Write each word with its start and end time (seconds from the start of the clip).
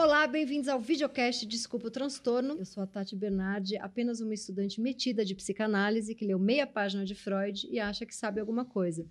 Olá, 0.00 0.28
bem-vindos 0.28 0.68
ao 0.68 0.78
videocast 0.78 1.44
Desculpa 1.44 1.88
o 1.88 1.90
Transtorno. 1.90 2.54
Eu 2.56 2.64
sou 2.64 2.84
a 2.84 2.86
Tati 2.86 3.16
Bernardi, 3.16 3.76
apenas 3.78 4.20
uma 4.20 4.32
estudante 4.32 4.80
metida 4.80 5.24
de 5.24 5.34
psicanálise 5.34 6.14
que 6.14 6.24
leu 6.24 6.38
meia 6.38 6.68
página 6.68 7.04
de 7.04 7.16
Freud 7.16 7.66
e 7.68 7.80
acha 7.80 8.06
que 8.06 8.14
sabe 8.14 8.38
alguma 8.38 8.64
coisa. 8.64 9.04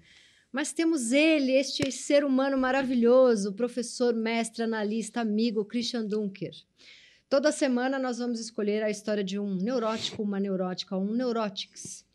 Mas 0.49 0.71
temos 0.71 1.11
ele, 1.11 1.51
este 1.51 1.91
ser 1.91 2.23
humano 2.23 2.57
maravilhoso, 2.57 3.51
professor, 3.51 4.15
mestre, 4.15 4.63
analista, 4.63 5.19
amigo 5.19 5.65
Christian 5.65 6.05
Dunker. 6.05 6.53
Toda 7.27 7.51
semana 7.51 7.99
nós 7.99 8.19
vamos 8.19 8.39
escolher 8.39 8.81
a 8.81 8.89
história 8.89 9.25
de 9.25 9.37
um 9.37 9.55
neurótico, 9.55 10.23
uma 10.23 10.39
neurótica, 10.39 10.95
um 10.95 11.11
neurótics. 11.13 12.06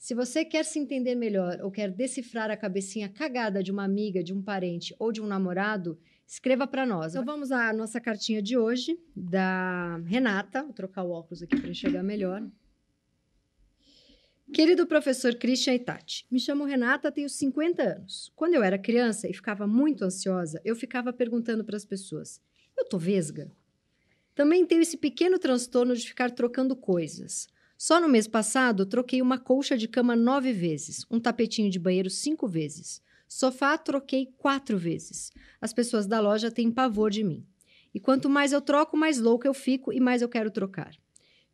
Se 0.00 0.14
você 0.14 0.46
quer 0.46 0.64
se 0.64 0.78
entender 0.78 1.14
melhor 1.14 1.60
ou 1.62 1.70
quer 1.70 1.90
decifrar 1.90 2.50
a 2.50 2.56
cabecinha 2.56 3.06
cagada 3.06 3.62
de 3.62 3.70
uma 3.70 3.84
amiga, 3.84 4.24
de 4.24 4.32
um 4.32 4.40
parente 4.40 4.96
ou 4.98 5.12
de 5.12 5.20
um 5.20 5.26
namorado, 5.26 6.00
escreva 6.26 6.66
para 6.66 6.86
nós. 6.86 7.12
Então 7.12 7.22
vamos 7.22 7.52
à 7.52 7.70
nossa 7.70 8.00
cartinha 8.00 8.40
de 8.40 8.56
hoje, 8.56 8.98
da 9.14 9.98
Renata. 10.06 10.62
Vou 10.62 10.72
trocar 10.72 11.02
o 11.02 11.10
óculos 11.10 11.42
aqui 11.42 11.60
para 11.60 11.68
enxergar 11.68 12.02
melhor. 12.02 12.42
Querido 14.50 14.86
professor 14.86 15.34
Christian 15.34 15.74
Itati, 15.74 16.26
me 16.30 16.40
chamo 16.40 16.64
Renata, 16.64 17.12
tenho 17.12 17.28
50 17.28 17.82
anos. 17.82 18.32
Quando 18.34 18.54
eu 18.54 18.62
era 18.62 18.78
criança 18.78 19.28
e 19.28 19.34
ficava 19.34 19.66
muito 19.66 20.02
ansiosa, 20.02 20.62
eu 20.64 20.74
ficava 20.74 21.12
perguntando 21.12 21.62
para 21.62 21.76
as 21.76 21.84
pessoas: 21.84 22.40
eu 22.74 22.88
tô 22.88 22.96
vesga? 22.96 23.52
Também 24.34 24.64
tenho 24.64 24.80
esse 24.80 24.96
pequeno 24.96 25.38
transtorno 25.38 25.94
de 25.94 26.08
ficar 26.08 26.30
trocando 26.30 26.74
coisas. 26.74 27.48
Só 27.82 27.98
no 27.98 28.10
mês 28.10 28.28
passado, 28.28 28.84
troquei 28.84 29.22
uma 29.22 29.38
colcha 29.38 29.74
de 29.74 29.88
cama 29.88 30.14
nove 30.14 30.52
vezes, 30.52 31.06
um 31.10 31.18
tapetinho 31.18 31.70
de 31.70 31.78
banheiro 31.78 32.10
cinco 32.10 32.46
vezes. 32.46 33.00
Sofá 33.26 33.78
troquei 33.78 34.34
quatro 34.36 34.76
vezes. 34.76 35.32
As 35.62 35.72
pessoas 35.72 36.06
da 36.06 36.20
loja 36.20 36.50
têm 36.50 36.70
pavor 36.70 37.10
de 37.10 37.24
mim. 37.24 37.42
E 37.94 37.98
quanto 37.98 38.28
mais 38.28 38.52
eu 38.52 38.60
troco, 38.60 38.98
mais 38.98 39.18
louca 39.18 39.48
eu 39.48 39.54
fico 39.54 39.94
e 39.94 39.98
mais 39.98 40.20
eu 40.20 40.28
quero 40.28 40.50
trocar. 40.50 40.94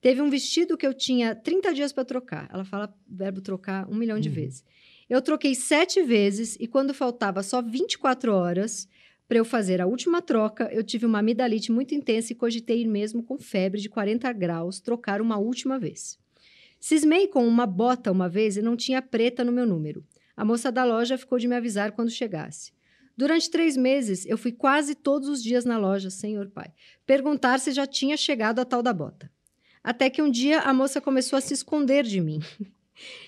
Teve 0.00 0.20
um 0.20 0.28
vestido 0.28 0.76
que 0.76 0.84
eu 0.84 0.92
tinha 0.92 1.32
30 1.32 1.72
dias 1.72 1.92
para 1.92 2.04
trocar. 2.04 2.50
Ela 2.52 2.64
fala 2.64 2.92
verbo 3.08 3.40
trocar 3.40 3.88
um 3.88 3.94
milhão 3.94 4.18
de 4.18 4.28
Uhum. 4.28 4.34
vezes. 4.34 4.64
Eu 5.08 5.22
troquei 5.22 5.54
sete 5.54 6.02
vezes 6.02 6.56
e 6.58 6.66
quando 6.66 6.92
faltava 6.92 7.40
só 7.44 7.62
24 7.62 8.34
horas 8.34 8.88
para 9.28 9.38
eu 9.38 9.44
fazer 9.44 9.80
a 9.80 9.86
última 9.86 10.22
troca, 10.22 10.68
eu 10.72 10.84
tive 10.84 11.04
uma 11.04 11.18
amidalite 11.18 11.72
muito 11.72 11.94
intensa 11.94 12.32
e 12.32 12.36
cogitei 12.36 12.82
ir 12.82 12.86
mesmo 12.86 13.22
com 13.22 13.36
febre 13.38 13.80
de 13.80 13.88
40 13.88 14.32
graus 14.32 14.80
trocar 14.80 15.20
uma 15.20 15.36
última 15.36 15.78
vez. 15.78 16.18
Cismei 16.78 17.26
com 17.26 17.46
uma 17.46 17.66
bota 17.66 18.12
uma 18.12 18.28
vez 18.28 18.56
e 18.56 18.62
não 18.62 18.76
tinha 18.76 19.02
preta 19.02 19.42
no 19.42 19.50
meu 19.50 19.66
número. 19.66 20.04
A 20.36 20.44
moça 20.44 20.70
da 20.70 20.84
loja 20.84 21.18
ficou 21.18 21.38
de 21.38 21.48
me 21.48 21.56
avisar 21.56 21.92
quando 21.92 22.10
chegasse. 22.10 22.70
Durante 23.16 23.50
três 23.50 23.76
meses, 23.76 24.26
eu 24.26 24.36
fui 24.36 24.52
quase 24.52 24.94
todos 24.94 25.28
os 25.28 25.42
dias 25.42 25.64
na 25.64 25.78
loja, 25.78 26.10
senhor 26.10 26.48
pai, 26.48 26.70
perguntar 27.06 27.58
se 27.58 27.72
já 27.72 27.86
tinha 27.86 28.16
chegado 28.16 28.60
a 28.60 28.64
tal 28.64 28.82
da 28.82 28.92
bota. 28.92 29.30
Até 29.82 30.10
que 30.10 30.20
um 30.20 30.30
dia 30.30 30.60
a 30.60 30.74
moça 30.74 31.00
começou 31.00 31.36
a 31.36 31.40
se 31.40 31.54
esconder 31.54 32.04
de 32.04 32.20
mim. 32.20 32.40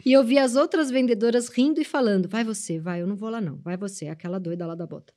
E 0.02 0.14
eu 0.14 0.24
vi 0.24 0.38
as 0.38 0.56
outras 0.56 0.91
vendedoras 0.91 1.50
rindo 1.50 1.78
e 1.78 1.84
falando: 1.84 2.26
vai 2.26 2.42
você, 2.42 2.78
vai, 2.78 3.02
eu 3.02 3.06
não 3.06 3.14
vou 3.14 3.28
lá 3.28 3.38
não, 3.38 3.58
vai 3.58 3.76
você, 3.76 4.08
aquela 4.08 4.41
doida 4.41 4.66
lá 4.66 4.74
da 4.74 4.86
bota. 4.86 5.12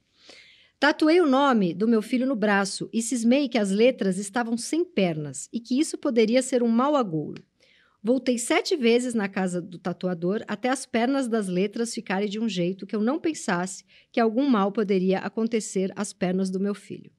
Tatuei 0.82 1.22
o 1.22 1.28
nome 1.28 1.76
do 1.76 1.88
meu 1.88 2.02
filho 2.02 2.26
no 2.26 2.36
braço 2.36 2.90
e 2.92 3.04
cismei 3.04 3.48
que 3.48 3.60
as 3.60 3.70
letras 3.70 4.18
estavam 4.18 4.58
sem 4.58 4.84
pernas 4.84 5.48
e 5.54 5.60
que 5.60 5.80
isso 5.80 5.96
poderia 5.96 6.42
ser 6.42 6.64
um 6.64 6.68
mau 6.68 6.96
agouro. 6.96 7.44
Voltei 8.02 8.40
sete 8.40 8.76
vezes 8.76 9.14
na 9.14 9.30
casa 9.30 9.62
do 9.62 9.78
tatuador 9.78 10.44
até 10.48 10.70
as 10.70 10.88
pernas 10.88 11.28
das 11.28 11.48
letras 11.48 11.94
ficarem 11.94 12.28
de 12.28 12.40
um 12.40 12.50
jeito 12.50 12.88
que 12.88 12.96
eu 12.96 13.00
não 13.00 13.20
pensasse 13.20 13.86
que 14.12 14.20
algum 14.20 14.50
mal 14.50 14.72
poderia 14.72 15.20
acontecer 15.20 15.94
às 15.96 16.14
pernas 16.14 16.50
do 16.50 16.60
meu 16.60 16.74
filho. 16.74 17.12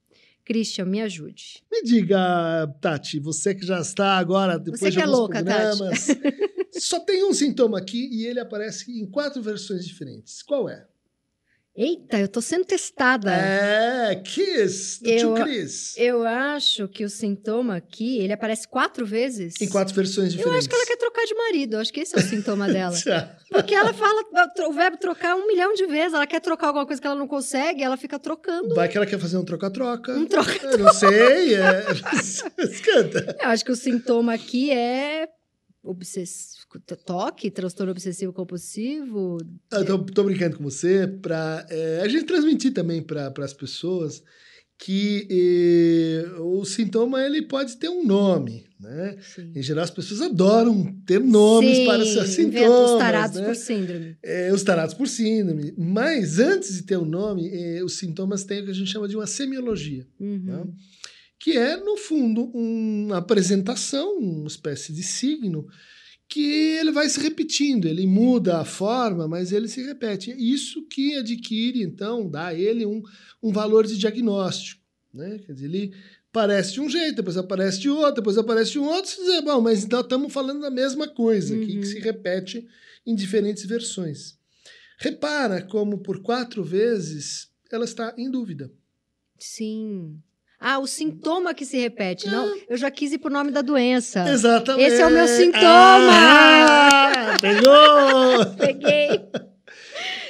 Christian, 0.45 0.87
me 0.87 1.01
ajude. 1.01 1.63
Me 1.71 1.85
diga, 1.85 2.67
Tati, 2.81 3.21
você 3.21 3.55
que 3.55 3.65
já 3.65 3.79
está 3.79 4.19
agora, 4.19 4.59
depois 4.59 4.81
Você 4.81 4.91
de 4.91 4.97
que 4.97 5.03
é 5.03 5.05
alguns 5.05 5.19
louca, 5.21 5.45
Tati. 5.45 5.79
programas, 5.79 6.09
só 6.83 6.99
tem 6.99 7.25
um 7.25 7.33
sintoma 7.33 7.79
aqui 7.79 8.09
e 8.11 8.27
ele 8.27 8.41
aparece 8.41 8.91
em 8.91 9.09
quatro 9.09 9.41
versões 9.41 9.87
diferentes. 9.87 10.43
Qual 10.43 10.69
é? 10.69 10.85
Eita, 11.75 12.19
eu 12.19 12.29
tô 12.29 12.43
sendo 12.43 12.67
testada. 12.67 13.33
É, 13.35 14.15
Kiss, 14.17 15.03
do 15.03 15.09
Eu- 15.09 15.35
tio 15.35 15.43
Chris. 15.45 15.95
Eu 15.97 16.23
acho 16.27 16.87
que 16.87 17.03
o 17.03 17.09
sintoma 17.09 17.77
aqui, 17.77 18.19
ele 18.19 18.33
aparece 18.35 18.69
quatro 18.69 19.07
vezes. 19.07 19.55
Em 19.59 19.69
quatro 19.71 19.95
versões 19.95 20.33
Eu 20.35 20.37
diferentes. 20.37 20.59
acho 20.59 20.69
que 20.69 20.75
ela 20.75 20.85
quer 20.87 20.97
trocar 20.99 21.25
de 21.25 21.35
marido. 21.35 21.75
Eu 21.77 21.81
acho 21.81 21.91
que 21.91 22.01
esse 22.01 22.15
é 22.15 22.19
o 22.19 22.23
sintoma 22.23 22.67
dela. 22.71 22.95
Porque 23.51 23.75
ela 23.75 23.95
fala 23.95 24.23
o 24.69 24.73
verbo 24.75 24.99
trocar 24.99 25.35
um 25.35 25.47
milhão 25.47 25.73
de 25.73 25.87
vezes. 25.87 26.13
Ela 26.13 26.27
quer 26.27 26.41
trocar 26.41 26.67
alguma 26.67 26.85
coisa 26.85 27.01
que 27.01 27.07
ela 27.07 27.17
não 27.17 27.27
consegue, 27.27 27.83
ela 27.83 27.97
fica 27.97 28.19
trocando. 28.19 28.75
Vai 28.75 28.87
que 28.91 28.97
ela 28.99 29.07
quer 29.07 29.19
fazer 29.19 29.39
um 29.39 29.45
troca-troca. 29.45 30.13
Um 30.13 30.27
troca. 30.27 30.67
Eu 30.67 30.77
não 30.79 30.93
sei. 30.93 31.55
É... 31.55 31.87
Escuta. 32.69 33.35
Eu 33.41 33.49
acho 33.49 33.65
que 33.65 33.73
o 33.73 33.77
sintoma 33.77 34.35
aqui 34.35 34.71
é 34.71 35.27
obsess... 35.83 36.57
toque, 37.05 37.51
transtorno 37.51 37.93
obsessivo 37.93 38.33
compulsivo. 38.33 39.39
Eu 39.71 39.85
tô, 39.85 39.99
tô 40.05 40.25
brincando 40.25 40.57
com 40.57 40.65
você 40.65 41.07
para 41.07 41.67
a 42.03 42.09
gente 42.09 42.25
transmitir 42.25 42.73
também 42.73 43.03
para 43.03 43.33
as 43.39 43.53
pessoas 43.53 44.23
que 44.79 45.29
eh, 45.31 46.41
o 46.41 46.65
sintoma 46.65 47.23
ele 47.25 47.43
pode 47.43 47.77
ter 47.77 47.89
um 47.89 48.05
nome, 48.05 48.65
né? 48.81 49.17
Sim. 49.21 49.53
Em 49.55 49.63
geral, 49.63 49.85
as 49.85 49.91
pessoas 49.93 50.21
adoram 50.21 50.93
ter 51.07 51.21
nomes 51.21 51.77
Sim, 51.79 51.85
para 51.85 52.05
seus 52.05 52.37
inventa 52.37 52.59
sintomas. 52.59 52.91
os 52.91 52.99
tarados 52.99 53.37
né? 53.39 53.47
por 53.47 53.55
síndrome. 53.55 54.17
É, 54.25 54.53
os 54.53 54.63
tarados 54.65 54.95
por 54.95 55.07
síndrome. 55.07 55.73
Mas 55.79 56.41
antes 56.41 56.75
de 56.75 56.83
ter 56.83 56.97
o 56.97 57.05
nome, 57.05 57.49
eh, 57.49 57.85
os 57.85 57.97
sintomas 57.97 58.43
têm 58.43 58.61
o 58.63 58.65
que 58.65 58.71
a 58.73 58.75
gente 58.75 58.91
chama 58.91 59.07
de 59.07 59.15
uma 59.15 59.27
semiologia, 59.27 60.05
Uhum. 60.19 60.39
né? 60.43 60.65
Que 61.43 61.59
é, 61.59 61.77
no 61.77 61.97
fundo, 61.97 62.45
uma 62.55 63.17
apresentação, 63.19 64.17
uma 64.17 64.47
espécie 64.47 64.93
de 64.93 65.03
signo, 65.03 65.67
que 66.29 66.41
ele 66.79 66.93
vai 66.93 67.09
se 67.09 67.19
repetindo, 67.19 67.89
ele 67.89 68.07
muda 68.07 68.61
a 68.61 68.65
forma, 68.65 69.27
mas 69.27 69.51
ele 69.51 69.67
se 69.67 69.83
repete. 69.83 70.31
É 70.31 70.37
isso 70.37 70.87
que 70.87 71.17
adquire, 71.17 71.83
então, 71.83 72.31
dá 72.31 72.47
a 72.47 72.55
ele 72.55 72.87
um, 72.87 73.03
um 73.43 73.51
valor 73.51 73.89
de 73.89 73.99
diagnóstico. 73.99 74.81
Né? 75.13 75.41
Quer 75.45 75.53
dizer, 75.55 75.67
ele 75.67 75.93
parece 76.33 76.75
de 76.75 76.81
um 76.81 76.89
jeito, 76.89 77.17
depois 77.17 77.37
aparece 77.37 77.81
de 77.81 77.91
outro, 77.91 78.15
depois 78.23 78.39
aparece 78.39 78.71
de 78.71 78.79
um 78.79 78.85
outro, 78.85 79.11
você 79.11 79.21
diz, 79.25 79.41
bom, 79.45 79.61
mas 79.61 79.83
então 79.83 80.01
estamos 80.01 80.33
falando 80.33 80.61
da 80.61 80.71
mesma 80.71 81.09
coisa, 81.09 81.57
Uhum. 81.57 81.67
que 81.67 81.85
se 81.85 81.99
repete 81.99 82.69
em 83.05 83.17
diferentes 83.17 83.67
versões. 83.67 84.39
Repara 84.97 85.61
como 85.61 85.99
por 85.99 86.23
quatro 86.23 86.63
vezes 86.63 87.51
ela 87.69 87.85
está 87.85 88.15
em 88.17 88.31
dúvida. 88.31 88.71
Sim. 89.41 90.23
Ah, 90.65 90.79
o 90.79 90.87
sintoma 90.87 91.53
que 91.53 91.65
se 91.67 91.77
repete. 91.77 92.29
Não, 92.29 92.57
eu 92.69 92.77
já 92.77 92.89
quis 92.89 93.13
ir 93.13 93.19
pro 93.19 93.33
nome 93.33 93.51
da 93.51 93.63
doença. 93.63 94.29
Exatamente. 94.29 94.85
Esse 94.93 95.03
é 95.03 95.07
o 95.07 95.11
meu 95.11 95.27
sintoma! 95.27 96.13
Ah, 96.13 97.37
pegou! 97.41 98.57
Peguei. 98.57 99.09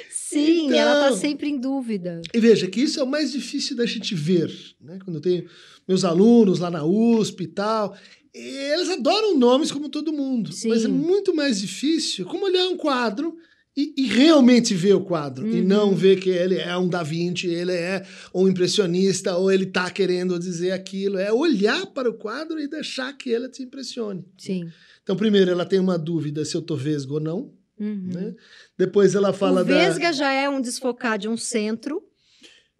Sim, 0.09 0.65
Então. 0.67 0.79
ela 0.79 1.09
tá 1.09 1.15
sempre 1.15 1.47
em 1.49 1.59
dúvida. 1.59 2.19
E 2.33 2.39
veja 2.39 2.67
que 2.67 2.81
isso 2.81 2.99
é 2.99 3.03
o 3.03 3.07
mais 3.07 3.31
difícil 3.31 3.75
da 3.75 3.85
gente 3.85 4.15
ver. 4.15 4.51
Né? 4.81 4.97
Quando 5.05 5.17
eu 5.17 5.21
tenho 5.21 5.45
meus 5.87 6.03
alunos 6.03 6.57
lá 6.59 6.71
na 6.71 6.83
USP 6.83 7.43
e 7.43 7.47
tal, 7.47 7.95
eles 8.33 8.89
adoram 8.89 9.37
nomes 9.37 9.71
como 9.71 9.87
todo 9.87 10.11
mundo. 10.11 10.51
Sim. 10.51 10.69
Mas 10.69 10.83
é 10.83 10.87
muito 10.87 11.35
mais 11.35 11.61
difícil 11.61 12.25
como 12.25 12.45
olhar 12.45 12.67
um 12.67 12.75
quadro 12.77 13.35
e, 13.75 13.93
e 13.97 14.07
realmente 14.07 14.73
ver 14.75 14.93
o 14.93 15.01
quadro. 15.01 15.47
E 15.47 15.61
Uhum. 15.61 15.67
não 15.67 15.95
ver 15.95 16.19
que 16.19 16.29
ele 16.29 16.57
é 16.57 16.77
um 16.77 16.87
Da 16.87 17.01
Vinci, 17.01 17.47
ele 17.47 17.71
é 17.71 18.05
um 18.33 18.47
impressionista, 18.47 19.35
ou 19.35 19.51
ele 19.51 19.63
está 19.63 19.89
querendo 19.89 20.37
dizer 20.39 20.71
aquilo. 20.71 21.17
É 21.17 21.33
olhar 21.33 21.85
para 21.87 22.09
o 22.09 22.13
quadro 22.13 22.59
e 22.59 22.67
deixar 22.67 23.11
que 23.17 23.29
ele 23.29 23.49
te 23.49 23.63
impressione. 23.63 24.25
Sim. 24.37 24.69
Então, 25.01 25.15
primeiro, 25.15 25.51
ela 25.51 25.65
tem 25.65 25.79
uma 25.79 25.97
dúvida 25.97 26.45
se 26.45 26.55
eu 26.55 26.61
tô 26.61 26.75
vesgo 26.75 27.15
ou 27.15 27.19
não. 27.19 27.53
Uhum. 27.79 28.09
Né? 28.13 28.35
Depois 28.77 29.15
ela 29.15 29.33
fala 29.33 29.61
o 29.61 29.65
da... 29.65 29.73
vesga 29.73 30.13
já 30.13 30.31
é 30.31 30.47
um 30.47 30.61
desfocar 30.61 31.17
de 31.17 31.27
um 31.27 31.35
centro. 31.35 32.01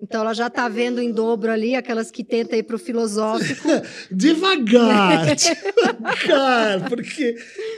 Então 0.04 0.20
ela 0.20 0.34
já 0.34 0.50
tá 0.50 0.68
vendo 0.68 1.02
em 1.02 1.14
dobro 1.14 1.50
ali 1.50 1.76
aquelas 1.76 2.12
que 2.12 2.26
tentam 2.26 2.60
ir 2.60 2.64
pro 2.64 2.78
filosófico. 2.78 3.70
Devagar, 4.12 5.26
devagar, 5.34 6.90
porque, 6.90 7.36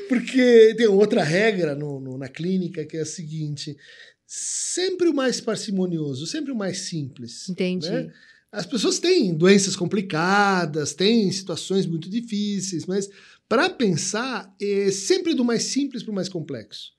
porque 0.09 0.73
tem 0.75 0.87
outra 0.87 1.23
regra 1.23 1.75
no, 1.75 1.99
no- 1.99 2.17
na 2.17 2.27
clínica 2.27 2.83
que 2.83 2.97
é 2.97 3.01
a 3.01 3.05
seguinte: 3.05 3.77
sempre 4.25 5.07
o 5.07 5.13
mais 5.13 5.39
parcimonioso, 5.39 6.25
sempre 6.25 6.51
o 6.51 6.55
mais 6.55 6.79
simples. 6.79 7.47
Entendi. 7.47 7.89
né? 7.91 8.11
As 8.51 8.65
pessoas 8.65 8.97
têm 8.99 9.33
doenças 9.35 9.75
complicadas, 9.75 10.93
têm 10.93 11.31
situações 11.31 11.85
muito 11.85 12.09
difíceis, 12.09 12.85
mas 12.87 13.07
para 13.47 13.69
pensar 13.69 14.51
é 14.59 14.89
sempre 14.89 15.35
do 15.35 15.45
mais 15.45 15.63
simples 15.65 16.01
para 16.01 16.11
o 16.11 16.15
mais 16.15 16.27
complexo. 16.29 16.93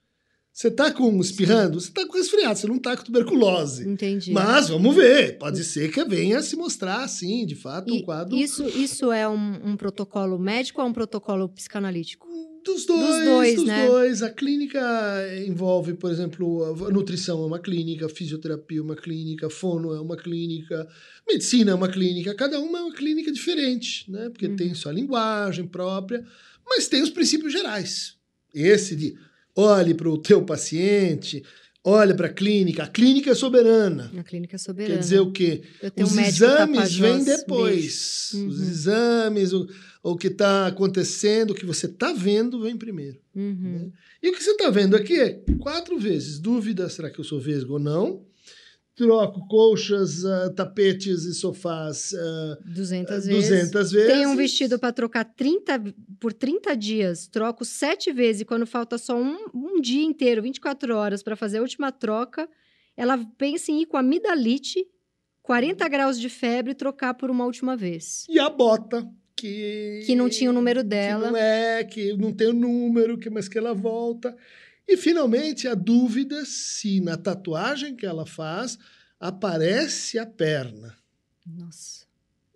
Você 0.57 0.71
tá 0.71 0.91
com 0.91 1.21
espirrando, 1.21 1.79
você 1.79 1.93
tá 1.93 2.07
com 2.07 2.17
resfriado, 2.17 2.59
você 2.59 2.67
não 2.67 2.79
tá 2.79 2.97
com 2.97 3.05
tuberculose. 3.05 3.87
Entendi. 3.87 4.33
Mas 4.33 4.71
vamos 4.71 4.97
ver, 4.97 5.37
pode 5.37 5.63
ser 5.63 5.93
que 5.93 6.03
venha 6.03 6.41
se 6.41 6.57
mostrar 6.57 7.05
assim, 7.05 7.45
de 7.45 7.55
fato, 7.55 7.93
um 7.93 7.97
E 7.97 8.03
quadro 8.03 8.35
Isso, 8.35 8.67
isso 8.67 9.13
é 9.13 9.29
um, 9.29 9.73
um 9.73 9.77
protocolo 9.77 10.39
médico 10.39 10.81
ou 10.81 10.87
é 10.87 10.91
um 10.91 10.95
protocolo 10.95 11.47
psicanalítico? 11.51 12.27
dos 12.65 12.87
dois, 12.87 13.01
dos 13.07 13.25
dois, 13.25 13.55
dois, 13.87 14.21
né? 14.23 14.27
A 14.27 14.31
clínica 14.31 14.81
envolve, 15.47 15.93
por 15.93 16.11
exemplo, 16.11 16.65
a 16.87 16.91
nutrição 16.91 17.43
é 17.43 17.47
uma 17.47 17.59
clínica, 17.61 18.09
fisioterapia 18.09 18.79
é 18.79 18.83
uma 18.83 18.97
clínica, 18.97 19.51
fono 19.51 19.95
é 19.95 20.01
uma 20.01 20.17
clínica, 20.17 20.89
medicina 21.29 21.73
é 21.73 21.75
uma 21.75 21.89
clínica, 21.89 22.35
cada 22.35 22.59
uma 22.59 22.79
é 22.79 22.83
uma 22.83 22.95
clínica 22.95 23.31
diferente, 23.31 24.11
né? 24.11 24.31
Porque 24.31 24.49
Uhum. 24.49 24.57
tem 24.57 24.75
sua 24.75 24.91
linguagem 24.91 25.67
própria, 25.67 26.25
mas 26.67 26.89
tem 26.89 27.03
os 27.03 27.11
princípios 27.11 27.53
gerais. 27.53 28.17
Esse 28.53 28.97
de 28.97 29.15
olhe 29.57 29.95
para 29.95 30.09
o 30.09 30.19
teu 30.19 30.45
paciente, 30.45 31.43
olha 31.83 32.15
para 32.15 32.27
a 32.27 32.33
clínica, 32.33 32.83
a 32.83 32.87
clínica 32.87 33.31
é 33.31 33.35
soberana. 33.35 34.11
Na 34.13 34.23
clínica 34.23 34.59
soberana. 34.59 34.95
Quer 34.95 35.01
dizer 35.01 35.21
o 35.21 35.33
quê? 35.33 35.63
Os 35.97 36.13
um 36.13 36.17
médico 36.17 36.45
exames 36.45 36.97
vêm 36.97 37.25
depois. 37.25 38.31
Uhum. 38.35 38.49
Os 38.49 38.61
exames, 38.61 39.53
o, 39.53 39.67
o 40.03 40.17
que 40.17 40.27
está 40.27 40.67
acontecendo, 40.67 41.53
o 41.53 41.55
que 41.55 41.65
você 41.65 41.87
está 41.87 42.13
vendo, 42.13 42.61
vem 42.61 42.77
primeiro. 42.77 43.19
Uhum. 43.35 43.91
E 44.23 44.29
o 44.29 44.33
que 44.33 44.43
você 44.43 44.51
está 44.51 44.69
vendo 44.69 44.95
aqui 44.95 45.19
é 45.19 45.41
quatro 45.59 45.99
vezes. 45.99 46.39
Dúvida, 46.39 46.89
será 46.89 47.11
que 47.11 47.19
eu 47.19 47.25
sou 47.25 47.41
vesgo 47.41 47.75
ou 47.75 47.79
não? 47.79 48.25
Troco 48.97 49.47
colchas, 49.47 50.25
ah, 50.25 50.51
tapetes 50.57 51.25
e 51.25 51.35
sofás 51.35 52.15
ah, 52.15 52.59
200 52.65 53.27
vezes. 53.27 53.51
200 53.51 53.93
vezes. 53.93 54.13
Tem 54.13 54.27
um 54.27 54.35
vestido 54.35 54.79
para 54.79 54.91
trocar 54.93 55.25
30, 55.25 55.95
por 56.19 56.33
30 56.33 56.75
dias, 56.75 57.27
troco 57.27 57.63
sete 57.63 58.11
vezes. 58.11 58.41
E 58.41 58.45
quando 58.47 58.67
falta 58.67 58.97
só 58.97 59.15
um, 59.21 59.37
um 59.55 59.81
dia 59.83 60.03
inteiro, 60.03 60.41
24 60.41 60.97
horas, 60.97 61.23
para 61.23 61.37
fazer 61.37 61.59
a 61.59 61.61
última 61.61 61.93
troca, 61.93 62.49
ela 62.97 63.19
pensa 63.37 63.71
em 63.71 63.83
ir 63.83 63.87
com 63.87 63.99
amidalite, 63.99 64.83
40 65.43 65.87
graus 65.89 66.19
de 66.19 66.31
febre, 66.31 66.73
e 66.73 66.75
trocar 66.75 67.13
por 67.13 67.31
uma 67.31 67.45
última 67.45 67.77
vez. 67.77 68.25
E 68.31 68.39
a 68.39 68.49
bota, 68.49 69.07
que... 69.37 70.05
Que 70.07 70.15
não 70.15 70.31
tinha 70.31 70.49
o 70.49 70.55
número 70.55 70.81
Que 70.81 70.89
dela. 70.89 71.31
não 71.31 71.37
é, 71.37 71.85
que 71.85 72.15
não 72.17 72.33
tem 72.33 72.49
o 72.49 72.55
número, 72.55 73.19
que, 73.19 73.29
mas 73.29 73.47
que 73.47 73.59
ela 73.59 73.75
volta. 73.75 74.35
E, 74.89 74.97
finalmente, 74.97 75.67
a 75.67 75.75
dúvida 75.75 76.45
se 76.45 77.01
na 77.01 77.17
tatuagem 77.17 77.97
que 77.97 78.07
ela 78.07 78.25
faz 78.27 78.79
aparece 79.19 80.19
a 80.19 80.27
perna. 80.27 80.95
Nossa, 81.47 82.05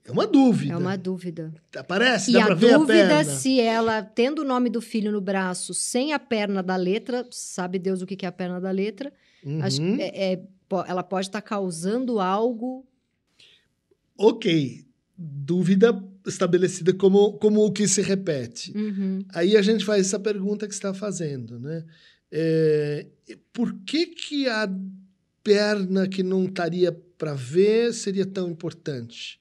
É 0.04 0.10
uma 0.12 0.26
dúvida. 0.26 0.72
é 0.74 0.76
uma 0.76 0.96
dúvida. 0.96 1.52
Aparece, 1.76 2.30
E 2.30 2.34
dá 2.34 2.42
a 2.42 2.46
pra 2.46 2.54
ver 2.54 2.74
a 2.74 2.78
dúvida 2.78 3.08
perna. 3.08 3.24
se 3.24 3.60
ela, 3.60 4.02
tendo 4.02 4.42
o 4.42 4.44
nome 4.44 4.70
do 4.70 4.80
filho 4.80 5.10
no 5.10 5.20
braço, 5.20 5.72
sem 5.74 6.12
a 6.12 6.18
perna 6.18 6.62
da 6.62 6.76
letra, 6.76 7.26
sabe 7.30 7.78
Deus 7.78 8.00
o 8.02 8.06
que 8.06 8.24
é 8.24 8.28
a 8.28 8.32
perna 8.32 8.60
da 8.60 8.70
letra, 8.70 9.12
Uhum. 9.44 9.60
que 9.96 10.02
é- 10.02 10.32
é- 10.34 10.42
ela 10.86 11.02
pode 11.02 11.26
estar 11.26 11.40
causando 11.42 12.20
algo. 12.20 12.86
Ok, 14.16 14.84
dúvida 15.16 16.02
estabelecida 16.26 16.92
como, 16.92 17.32
como 17.38 17.64
o 17.64 17.72
que 17.72 17.88
se 17.88 18.02
repete. 18.02 18.76
Uhum. 18.76 19.24
Aí 19.34 19.56
a 19.56 19.62
gente 19.62 19.84
faz 19.84 20.06
essa 20.06 20.18
pergunta 20.18 20.66
que 20.68 20.74
você 20.74 20.78
está 20.78 20.92
fazendo, 20.92 21.58
né? 21.58 21.84
É, 22.32 23.06
por 23.52 23.74
que, 23.84 24.06
que 24.06 24.48
a 24.48 24.68
perna 25.42 26.08
que 26.08 26.22
não 26.22 26.44
estaria 26.44 26.92
para 27.18 27.34
ver 27.34 27.92
seria 27.92 28.26
tão 28.26 28.50
importante? 28.50 29.40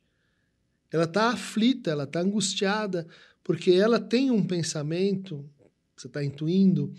Ela 0.91 1.03
está 1.03 1.29
aflita, 1.29 1.91
ela 1.91 2.05
está 2.05 2.21
angustiada, 2.21 3.07
porque 3.43 3.71
ela 3.71 3.99
tem 3.99 4.31
um 4.31 4.45
pensamento, 4.45 5.47
você 5.95 6.07
está 6.07 6.23
intuindo, 6.23 6.91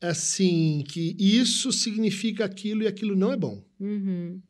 assim, 0.00 0.84
que 0.86 1.16
isso 1.18 1.72
significa 1.72 2.44
aquilo 2.44 2.82
e 2.82 2.86
aquilo 2.86 3.16
não 3.16 3.32
é 3.32 3.36
bom. 3.36 3.64
Uhum. 3.80 4.40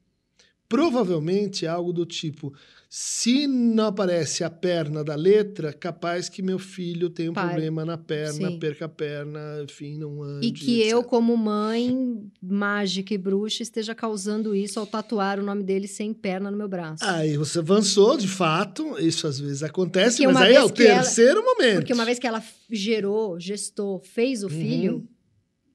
Provavelmente 0.75 1.67
algo 1.67 1.93
do 1.93 2.05
tipo: 2.06 2.53
se 2.88 3.47
não 3.47 3.87
aparece 3.87 4.44
a 4.44 4.50
perna 4.50 5.03
da 5.03 5.15
letra, 5.15 5.73
capaz 5.73 6.29
que 6.29 6.43
meu 6.43 6.59
filho 6.59 7.11
tenha 7.11 7.31
um 7.31 7.35
Pare. 7.35 7.49
problema 7.49 7.85
na 7.85 7.97
perna, 7.99 8.49
Sim. 8.50 8.59
perca 8.59 8.85
a 8.85 8.88
perna, 8.88 9.41
enfim, 9.69 9.97
não 9.99 10.23
ande. 10.23 10.47
E 10.47 10.53
que 10.53 10.81
etc. 10.81 10.93
eu, 10.93 11.03
como 11.03 11.37
mãe 11.37 12.23
mágica 12.43 13.12
e 13.15 13.19
bruxa, 13.19 13.62
esteja 13.62 13.94
causando 13.94 14.55
isso 14.55 14.79
ao 14.79 14.87
tatuar 14.87 15.41
o 15.41 15.43
nome 15.43 15.62
dele 15.62 15.88
sem 15.88 16.12
perna 16.12 16.50
no 16.50 16.56
meu 16.56 16.69
braço. 16.69 17.05
Aí 17.05 17.37
você 17.37 17.59
avançou, 17.59 18.17
de 18.17 18.29
fato, 18.29 18.97
isso 18.99 19.27
às 19.27 19.38
vezes 19.41 19.62
acontece, 19.62 20.19
Porque 20.23 20.32
mas 20.32 20.43
aí 20.43 20.55
é 20.55 20.62
o 20.62 20.70
que 20.70 20.82
ela- 20.85 21.03
terceiro 21.03 21.43
momento. 21.44 21.77
Porque 21.77 21.93
uma 21.94 22.05
vez 22.05 22.19
que 22.19 22.27
ela 22.27 22.43
gerou, 22.70 23.38
gestou, 23.41 23.99
fez 24.00 24.43
o 24.43 24.47
Uhum. 24.47 24.53
filho, 24.53 25.09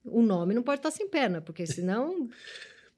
o 0.06 0.22
nome 0.22 0.54
não 0.54 0.64
pode 0.64 0.80
estar 0.80 0.92
sem 0.92 1.08
perna, 1.10 1.42
porque 1.42 1.66
senão. 1.68 2.30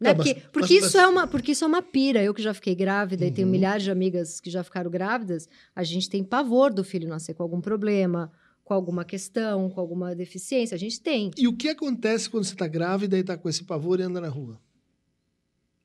Não, 0.01 0.09
Né? 0.11 0.17
mas- 0.17 0.27
porque, 0.33 0.41
porque, 0.51 0.73
mas- 0.73 0.83
isso 0.85 0.97
mas- 0.97 1.05
É 1.05 1.07
uma, 1.07 1.27
porque 1.27 1.51
isso 1.51 1.63
é 1.63 1.67
uma 1.67 1.81
pira. 1.81 2.23
Eu 2.23 2.33
que 2.33 2.41
já 2.41 2.53
fiquei 2.53 2.73
grávida 2.73 3.25
e 3.25 3.31
tenho 3.31 3.47
Uhum. 3.47 3.51
milhares 3.51 3.83
de 3.83 3.91
amigas 3.91 4.39
que 4.41 4.49
já 4.49 4.63
ficaram 4.63 4.89
grávidas, 4.89 5.47
a 5.75 5.83
gente 5.83 6.09
tem 6.09 6.23
pavor 6.23 6.73
do 6.73 6.83
filho 6.83 7.07
nascer 7.07 7.35
com 7.35 7.43
algum 7.43 7.61
problema, 7.61 8.31
com 8.63 8.73
alguma 8.73 9.05
questão, 9.05 9.69
com 9.69 9.79
alguma 9.79 10.15
deficiência. 10.15 10.73
A 10.75 10.79
gente 10.79 10.99
tem. 10.99 11.29
E 11.37 11.47
o 11.47 11.53
que 11.55 11.69
acontece 11.69 12.29
quando 12.29 12.45
você 12.45 12.53
está 12.53 12.67
grávida 12.67 13.15
e 13.17 13.21
está 13.21 13.37
com 13.37 13.47
esse 13.47 13.63
pavor 13.63 13.99
e 13.99 14.03
anda 14.03 14.19
na 14.19 14.29
rua? 14.29 14.59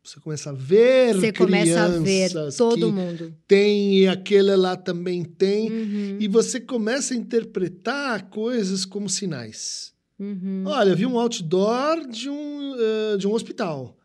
Você 0.02 0.20
começa 0.20 0.50
a 0.50 0.52
ver 0.52 1.14
Você 1.16 1.32
começa 1.32 1.82
a 1.82 1.88
ver 1.88 2.30
todo 2.56 2.92
mundo. 2.92 3.34
tem 3.46 3.98
e 3.98 4.06
aquele 4.06 4.54
lá 4.54 4.76
também 4.76 5.24
tem. 5.24 5.68
Uhum, 5.70 6.16
E 6.20 6.28
você 6.28 6.60
começa 6.60 7.12
a 7.12 7.16
interpretar 7.16 8.30
coisas 8.30 8.84
como 8.84 9.08
sinais. 9.08 9.92
uhum. 10.18 10.62
Olha, 10.64 10.90
eu 10.90 10.96
vi 10.96 11.04
um 11.06 11.18
outdoor 11.18 12.06
de 12.06 12.30
um, 12.30 12.74
eh, 12.78 13.16
de 13.16 13.26
um 13.26 13.32
hospital. 13.32 13.96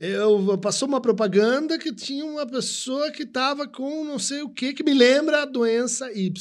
Eu, 0.00 0.56
passou 0.58 0.88
uma 0.88 1.00
propaganda 1.00 1.78
que 1.78 1.92
tinha 1.94 2.24
uma 2.24 2.46
pessoa 2.46 3.10
que 3.10 3.24
estava 3.24 3.68
com 3.68 4.02
não 4.04 4.18
sei 4.18 4.40
o 4.40 4.48
que, 4.48 4.72
que 4.72 4.82
me 4.82 4.94
lembra 4.94 5.42
a 5.42 5.44
doença 5.44 6.10
Y. 6.12 6.32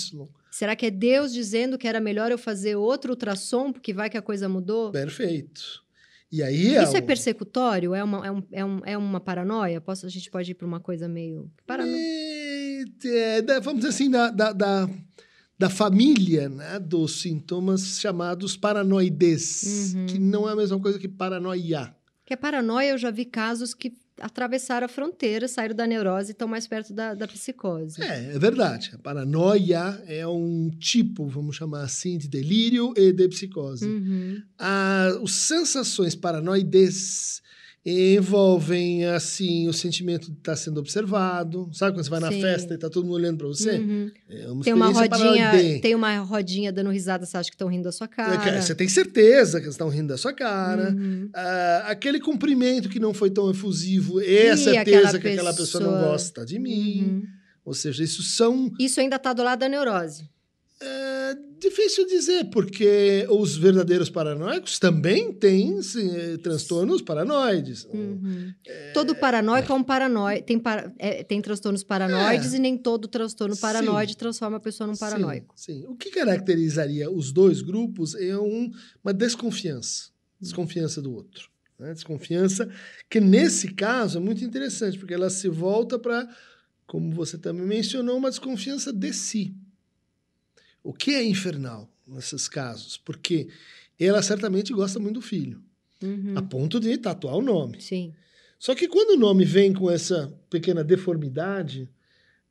Será 0.49 0.75
que 0.77 0.85
é 0.85 0.91
Deus 0.91 1.33
dizendo 1.33 1.77
que 1.77 1.87
era 1.87 1.99
melhor 1.99 2.31
eu 2.31 2.37
fazer 2.37 2.75
outro 2.77 3.11
ultrassom, 3.11 3.71
porque 3.73 3.93
vai 3.93 4.09
que 4.09 4.17
a 4.17 4.21
coisa 4.21 4.47
mudou? 4.47 4.91
Perfeito. 4.91 5.61
E 6.31 6.41
aí 6.43 6.75
Isso 6.75 6.95
é 6.95 6.99
o- 6.99 7.03
persecutório? 7.05 7.93
É 7.95 8.03
uma, 8.03 8.25
é 8.25 8.31
um- 8.31 8.43
é 8.51 8.65
um- 8.65 8.81
é 8.85 8.97
uma 8.97 9.19
paranoia? 9.19 9.81
Posso, 9.81 10.05
a 10.05 10.09
gente 10.09 10.29
pode 10.31 10.51
ir 10.51 10.55
para 10.55 10.67
uma 10.67 10.79
coisa 10.79 11.07
meio. 11.09 11.51
Parano... 11.67 11.91
É, 11.93 12.83
é, 13.05 13.41
da- 13.41 13.59
vamos 13.59 13.79
dizer 13.81 13.89
assim, 13.89 14.09
da, 14.11 14.29
da, 14.29 14.53
da, 14.53 14.89
da 15.57 15.69
família 15.69 16.47
né, 16.47 16.79
dos 16.79 17.19
sintomas 17.21 17.99
chamados 17.99 18.55
paranoides, 18.55 19.93
Uhum. 19.95 20.05
que 20.05 20.19
não 20.19 20.47
é 20.47 20.53
a 20.53 20.55
mesma 20.55 20.79
coisa 20.79 20.99
que 20.99 21.07
paranoia. 21.07 21.93
Que 22.29 22.35
a 22.35 22.37
paranoia, 22.37 22.91
eu 22.91 22.97
já 22.99 23.09
vi 23.09 23.25
casos 23.25 23.73
que 23.73 23.91
atravessaram 24.21 24.85
a 24.85 24.87
fronteira, 24.87 25.47
saíram 25.47 25.75
da 25.75 25.87
neurose 25.87 26.29
e 26.29 26.33
estão 26.33 26.47
mais 26.47 26.67
perto 26.67 26.93
da, 26.93 27.15
da 27.15 27.27
psicose. 27.27 27.99
É, 27.99 28.35
é 28.35 28.37
verdade. 28.37 28.91
A 28.93 28.99
paranoia 28.99 29.99
é 30.05 30.27
um 30.27 30.69
tipo, 30.69 31.25
vamos 31.25 31.55
chamar 31.55 31.81
assim, 31.81 32.19
de 32.19 32.27
delírio 32.27 32.93
e 32.95 33.11
de 33.11 33.27
psicose. 33.29 33.87
Uhum. 33.87 34.43
Ah, 34.59 35.07
as 35.23 35.31
sensações 35.31 36.13
paranoides 36.13 37.41
envolvem, 37.89 39.05
assim, 39.05 39.67
o 39.67 39.73
sentimento 39.73 40.31
de 40.31 40.37
estar 40.37 40.55
sendo 40.55 40.79
observado. 40.79 41.69
Sabe 41.73 41.93
quando 41.95 42.03
você 42.03 42.09
vai 42.09 42.19
na 42.19 42.31
Sim. 42.31 42.41
festa 42.41 42.73
e 42.73 42.75
está 42.75 42.89
todo 42.89 43.03
mundo 43.05 43.15
olhando 43.15 43.37
para 43.37 43.47
você? 43.47 43.77
Uhum. 43.77 44.11
É 44.29 44.47
uma 44.51 44.63
Tem 44.63 44.73
uma 44.73 44.87
rodinha, 44.89 45.51
tem 45.81 45.95
uma 45.95 46.17
rodinha 46.19 46.71
dando 46.71 46.89
risada, 46.89 47.25
você 47.25 47.37
acha 47.37 47.49
que 47.49 47.55
estão 47.55 47.67
rindo 47.67 47.83
da 47.83 47.91
sua 47.91 48.05
É, 48.05 48.07
cara. 48.07 48.37
que 48.59 48.61
Você 48.61 48.75
tem 48.75 48.87
certeza 48.87 49.59
que 49.59 49.65
eles 49.65 49.75
estão 49.75 49.89
rindo 49.89 50.07
da 50.09 50.17
sua 50.17 50.33
cara. 50.33 50.91
Uhum. 50.91 51.29
Ah, 51.33 51.83
aquele 51.87 52.19
cumprimento 52.19 52.89
que 52.89 52.99
não 52.99 53.13
foi 53.13 53.29
tão 53.29 53.49
efusivo 53.49 54.19
é 54.21 54.51
a 54.51 54.53
Ih, 54.53 54.57
certeza 54.57 54.77
aquela 55.09 55.19
que 55.19 55.27
aquela 55.27 55.53
pessoa 55.53 55.83
não 55.83 55.91
pessoa- 55.93 56.11
gosta 56.11 56.45
de 56.45 56.59
mim. 56.59 57.01
Uhum. 57.03 57.23
Ou 57.65 57.73
seja, 57.73 58.03
isso 58.03 58.23
são 58.23 58.71
Isso 58.79 58.99
ainda 58.99 59.15
está 59.17 59.31
do 59.33 59.43
lado 59.43 59.59
da 59.59 59.69
neurose. 59.69 60.27
É 60.81 61.35
difícil 61.59 62.07
dizer, 62.07 62.45
porque 62.51 63.27
os 63.29 63.57
verdadeiros 63.57 64.09
paranoicos 64.09 64.79
também 64.79 65.33
têm 65.33 65.81
sim, 65.81 66.09
eh, 66.15 66.37
transtornos 66.37 67.01
paranoides. 67.01 67.83
Uhum. 67.93 68.53
Todo 68.93 69.13
paranoico 69.13 69.69
é 69.71 69.75
um 69.75 69.83
paranoide. 69.83 70.43
Tem, 70.45 70.57
para- 70.57 70.93
é, 70.97 71.21
tem 71.21 71.41
transtornos 71.41 71.83
paranoides 71.83 72.53
É. 72.53 72.55
e 72.57 72.59
nem 72.59 72.77
todo 72.77 73.09
transtorno 73.09 73.55
Sim. 73.55 73.61
paranoide 73.61 74.15
transforma 74.15 74.55
a 74.55 74.59
pessoa 74.59 74.87
num 74.87 74.95
paranoico. 74.95 75.53
Sim, 75.57 75.81
sim. 75.81 75.85
O 75.87 75.95
que 75.97 76.11
caracterizaria 76.11 77.11
os 77.11 77.31
dois 77.33 77.61
grupos 77.61 78.15
é 78.15 78.37
um- 78.37 78.71
uma 79.03 79.13
desconfiança. 79.13 80.09
Desconfiança 80.39 81.01
do 81.01 81.13
outro. 81.13 81.49
né? 81.77 81.93
Desconfiança 81.93 82.69
que, 83.09 83.21
nesse 83.21 83.73
caso, 83.73 84.17
é 84.17 84.21
muito 84.21 84.43
interessante, 84.43 84.97
porque 84.99 85.13
ela 85.13 85.29
se 85.29 85.47
volta 85.47 85.97
para, 85.97 86.27
como 86.85 87.09
você 87.15 87.37
também 87.37 87.65
mencionou, 87.65 88.17
uma 88.17 88.29
desconfiança 88.29 88.91
de 88.91 89.13
si. 89.13 89.55
O 90.83 90.93
que 90.93 91.11
é 91.11 91.23
infernal 91.23 91.89
nesses 92.07 92.47
casos? 92.47 92.97
Porque 92.97 93.47
ela 93.99 94.21
certamente 94.21 94.73
gosta 94.73 94.99
muito 94.99 95.15
do 95.15 95.21
filho, 95.21 95.61
Uhum. 96.01 96.33
a 96.37 96.41
ponto 96.41 96.79
de 96.79 96.97
tatuar 96.97 97.35
o 97.35 97.41
nome. 97.41 97.81
Sim. 97.81 98.13
Só 98.57 98.73
que 98.73 98.87
quando 98.87 99.11
o 99.11 99.19
nome 99.19 99.43
vem 99.45 99.73
com 99.73 99.89
essa 99.91 100.33
pequena 100.49 100.83
deformidade, 100.83 101.89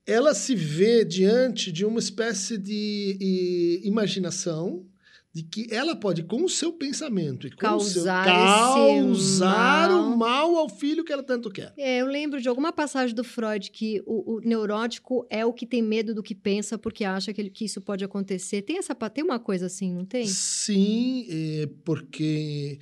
ela 0.06 0.34
se 0.34 0.54
vê 0.54 1.04
diante 1.04 1.70
de 1.72 1.84
uma 1.84 1.98
espécie 1.98 2.56
de 2.58 3.16
e, 3.20 3.80
imaginação 3.84 4.86
de 5.32 5.42
que 5.42 5.66
ela 5.70 5.94
pode, 5.94 6.22
com 6.24 6.42
o 6.42 6.48
seu 6.48 6.72
pensamento 6.72 7.46
e 7.46 7.50
com 7.50 7.58
Causar 7.58 8.22
o 8.22 9.14
seu 9.14 9.34
causar 9.44 9.88
mal. 9.90 10.02
o 10.12 10.16
mal 10.16 10.56
ao 10.56 10.68
filho 10.68 11.04
que 11.04 11.12
ela 11.12 11.22
tanto 11.22 11.50
quer. 11.50 11.72
É, 11.76 12.00
eu 12.00 12.06
lembro 12.06 12.40
de 12.40 12.48
alguma 12.48 12.72
passagem 12.72 13.14
do 13.14 13.22
Freud 13.22 13.70
que 13.70 14.02
o, 14.06 14.36
o 14.36 14.40
neurótico 14.40 15.26
é 15.30 15.44
o 15.44 15.52
que 15.52 15.66
tem 15.66 15.82
medo 15.82 16.14
do 16.14 16.22
que 16.22 16.34
pensa 16.34 16.78
porque 16.78 17.04
acha 17.04 17.32
que, 17.32 17.40
ele- 17.40 17.50
que 17.50 17.66
isso 17.66 17.80
pode 17.80 18.02
acontecer. 18.04 18.62
Tem 18.62 18.78
essa 18.78 18.94
tem 18.94 19.22
uma 19.22 19.38
coisa 19.38 19.66
assim, 19.66 19.92
não 19.92 20.04
tem? 20.04 20.26
Sim, 20.26 21.26
é, 21.28 21.68
porque 21.84 22.78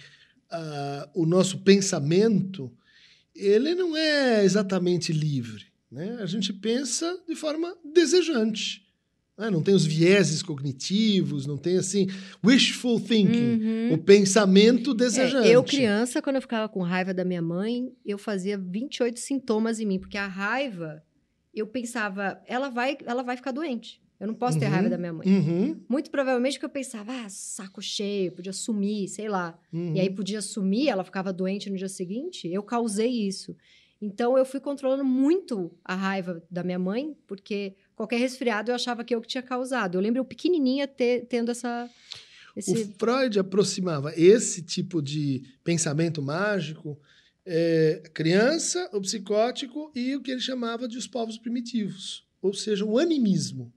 ah, 0.51 1.11
o 1.15 1.27
nosso 1.27 1.59
pensamento 1.59 2.73
ele 3.35 3.75
não 3.75 3.97
é 3.97 4.45
exatamente 4.45 5.13
livre. 5.13 5.65
Né? 5.91 6.17
A 6.21 6.27
gente 6.27 6.53
pensa 6.53 7.23
de 7.29 7.35
forma 7.35 7.77
desejante. 7.85 8.86
Né? 9.39 9.51
Não 9.51 9.63
tem 9.63 9.75
os 9.75 9.85
vieses 9.85 10.43
cognitivos, 10.43 11.47
não 11.47 11.57
tem 11.57 11.77
assim 11.79 12.07
wishful 12.45 13.01
thinking, 13.01 13.61
Uhum. 13.91 13.93
o 13.95 13.99
pensamento 13.99 14.93
É, 14.93 14.95
desejante. 14.95 15.49
eu, 15.49 15.63
criança, 15.63 16.23
quando 16.23 16.37
eu 16.37 16.43
ficava 16.43 16.69
com 16.69 16.83
raiva 16.83 17.13
da 17.13 17.25
minha 17.25 17.43
mãe, 17.43 17.93
eu 18.05 18.19
fazia 18.19 18.57
28 18.59 19.19
sintomas 19.21 19.81
em 19.81 19.87
mim, 19.87 19.99
porque 19.99 20.17
a 20.19 20.27
raiva, 20.27 21.03
eu 21.55 21.67
pensava, 21.67 22.41
ela 22.47 22.69
vai, 22.69 22.97
ela 23.05 23.23
vai 23.23 23.37
ficar 23.37 23.53
doente. 23.53 24.01
Eu 24.19 24.27
não 24.27 24.35
posso 24.35 24.59
ter 24.59 24.65
Uhum. 24.65 24.71
raiva 24.73 24.89
da 24.89 24.97
minha 24.97 25.13
mãe. 25.13 25.27
Uhum, 25.29 25.81
Muito 25.91 26.11
provavelmente 26.11 26.55
porque 26.55 26.65
eu 26.65 26.71
pensava, 26.71 27.13
ah, 27.13 27.29
saco 27.29 27.83
cheio, 27.83 28.33
podia 28.33 28.53
sumir, 28.53 29.09
sei 29.09 29.29
lá. 29.29 29.59
uhum. 29.71 29.95
E 29.95 30.01
aí 30.01 30.09
podia 30.09 30.41
sumir, 30.41 30.89
ela 30.89 31.05
ficava 31.05 31.33
doente 31.35 31.69
no 31.69 31.77
dia 31.77 31.89
seguinte. 31.89 32.49
Eu 32.49 32.63
causei 32.63 33.11
isso. 33.11 33.55
Então 34.01 34.37
eu 34.39 34.45
fui 34.47 34.59
controlando 34.61 35.05
muito 35.05 35.71
a 35.85 35.95
raiva 35.95 36.43
da 36.51 36.63
minha 36.65 36.79
mãe, 36.79 37.15
porque 37.27 37.75
qualquer 37.97 38.19
resfriado 38.19 38.71
eu 38.71 38.75
achava 38.75 39.03
que 39.03 39.15
eu 39.15 39.21
que 39.21 39.27
tinha 39.27 39.43
causado. 39.43 39.97
Eu 39.97 40.01
lembro 40.03 40.21
eu 40.21 40.25
pequenininha 40.25 40.87
ter- 40.87 41.27
tendo 41.29 41.51
essa 41.51 41.91
esse 42.55 42.71
O 42.73 42.93
Freud 42.99 43.39
aproximava 43.39 44.15
esse 44.17 44.63
tipo 44.63 45.03
de 45.03 45.43
pensamento 45.63 46.23
mágico, 46.23 46.99
é, 47.45 48.03
criança, 48.15 48.89
o 48.93 49.01
psicótico 49.01 49.91
e 49.95 50.17
o 50.17 50.23
que 50.23 50.31
ele 50.31 50.41
chamava 50.41 50.89
de 50.89 50.97
os 50.97 51.07
povos 51.07 51.39
primitivos, 51.39 52.25
ou 52.41 52.55
seja, 52.55 52.85
o 52.85 52.99
animismo. 52.99 53.73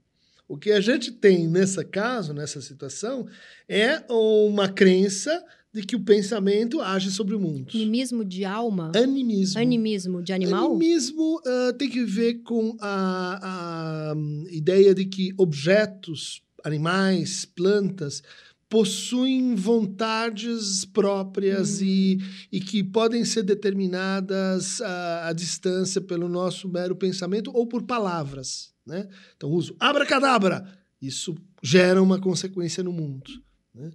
O 0.48 0.56
que 0.56 0.72
a 0.72 0.80
gente 0.80 1.12
tem 1.12 1.46
nessa 1.46 1.84
caso, 1.84 2.32
nessa 2.32 2.60
situação, 2.60 3.28
é 3.68 4.02
uma 4.08 4.68
crença 4.68 5.44
de 5.72 5.82
que 5.82 5.94
o 5.94 6.00
pensamento 6.00 6.80
age 6.80 7.10
sobre 7.10 7.34
o 7.34 7.40
mundo. 7.40 7.70
animismo 7.74 8.24
de 8.24 8.44
alma, 8.44 8.90
Animismo. 8.94 9.60
animismo 9.60 10.22
de 10.22 10.32
animal. 10.32 10.66
Animismo 10.70 11.40
ah, 11.46 11.72
tem 11.78 11.88
que 11.88 12.04
ver 12.04 12.42
com 12.42 12.76
a, 12.80 14.10
a, 14.10 14.14
hum, 14.16 14.44
ideia 14.50 14.94
de 14.94 15.04
que 15.04 15.32
objetos, 15.38 16.42
animais, 16.64 17.44
plantas, 17.44 18.22
possuem 18.68 19.54
vontades 19.56 20.84
próprias 20.84 21.80
Hum. 21.80 21.84
e, 21.84 22.18
e 22.52 22.60
que 22.60 22.82
podem 22.84 23.24
ser 23.24 23.42
determinadas 23.42 24.80
à, 24.80 25.28
à 25.28 25.32
distância 25.32 26.00
pelo 26.00 26.28
nosso 26.28 26.68
mero 26.68 26.94
pensamento 26.96 27.50
ou 27.54 27.66
por 27.66 27.82
palavras. 27.82 28.72
Né? 28.86 29.08
Então, 29.36 29.50
uso 29.50 29.74
abracadabra. 29.78 30.66
Isso 31.00 31.34
gera 31.62 32.02
uma 32.02 32.18
consequência 32.20 32.82
no 32.84 32.92
mundo. 32.92 33.30
Né? 33.74 33.90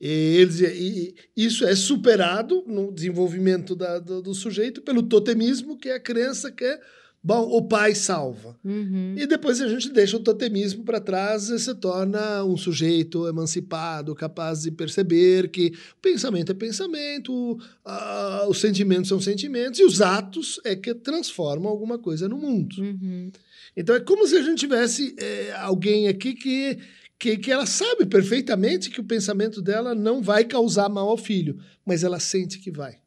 E 0.00 0.08
eles, 0.08 0.60
e- 0.60 1.14
isso 1.36 1.64
é 1.64 1.74
superado 1.74 2.64
no 2.66 2.92
desenvolvimento 2.92 3.74
da- 3.76 3.98
do, 3.98 4.20
do 4.20 4.34
sujeito 4.34 4.82
pelo 4.82 5.02
totemismo, 5.02 5.78
que 5.78 5.88
é 5.88 5.94
a 5.94 6.00
crença 6.00 6.50
que 6.50 6.64
é, 6.64 6.80
bom, 7.22 7.48
o 7.48 7.62
pai 7.62 7.94
salva. 7.94 8.58
Uhum. 8.62 9.14
E 9.16 9.26
depois 9.26 9.60
a 9.60 9.68
gente 9.68 9.88
deixa 9.90 10.16
o 10.16 10.20
totemismo 10.20 10.84
para 10.84 11.00
trás 11.00 11.48
e 11.48 11.58
se 11.58 11.74
torna 11.76 12.44
um 12.44 12.56
sujeito 12.56 13.26
emancipado, 13.26 14.14
capaz 14.14 14.62
de 14.62 14.70
perceber 14.70 15.48
que 15.48 15.68
o 15.96 16.00
pensamento 16.02 16.52
é 16.52 16.54
pensamento, 16.54 17.58
ah, 17.84 18.44
os 18.48 18.60
sentimentos 18.60 19.08
são 19.08 19.20
sentimentos 19.20 19.80
e 19.80 19.84
os 19.84 20.02
atos 20.02 20.60
é 20.64 20.76
que 20.76 20.92
transformam 20.94 21.70
alguma 21.70 21.98
coisa 21.98 22.28
no 22.28 22.36
mundo. 22.36 22.76
Uhum. 22.78 23.30
Então 23.76 23.94
é 23.96 24.00
como 24.00 24.26
se 24.26 24.36
a 24.36 24.42
gente 24.42 24.58
tivesse 24.58 25.14
é, 25.18 25.52
alguém 25.58 26.08
aqui 26.08 26.34
que, 26.34 26.78
que, 27.18 27.36
que 27.38 27.50
ela 27.50 27.66
sabe 27.66 28.06
perfeitamente 28.06 28.90
que 28.90 29.00
o 29.00 29.04
pensamento 29.04 29.62
dela 29.62 29.94
não 29.94 30.22
vai 30.22 30.44
causar 30.44 30.88
mal 30.88 31.08
ao 31.08 31.16
filho, 31.16 31.58
mas 31.84 32.02
ela 32.04 32.18
sente 32.20 32.58
que 32.58 32.70
vai. 32.70 32.98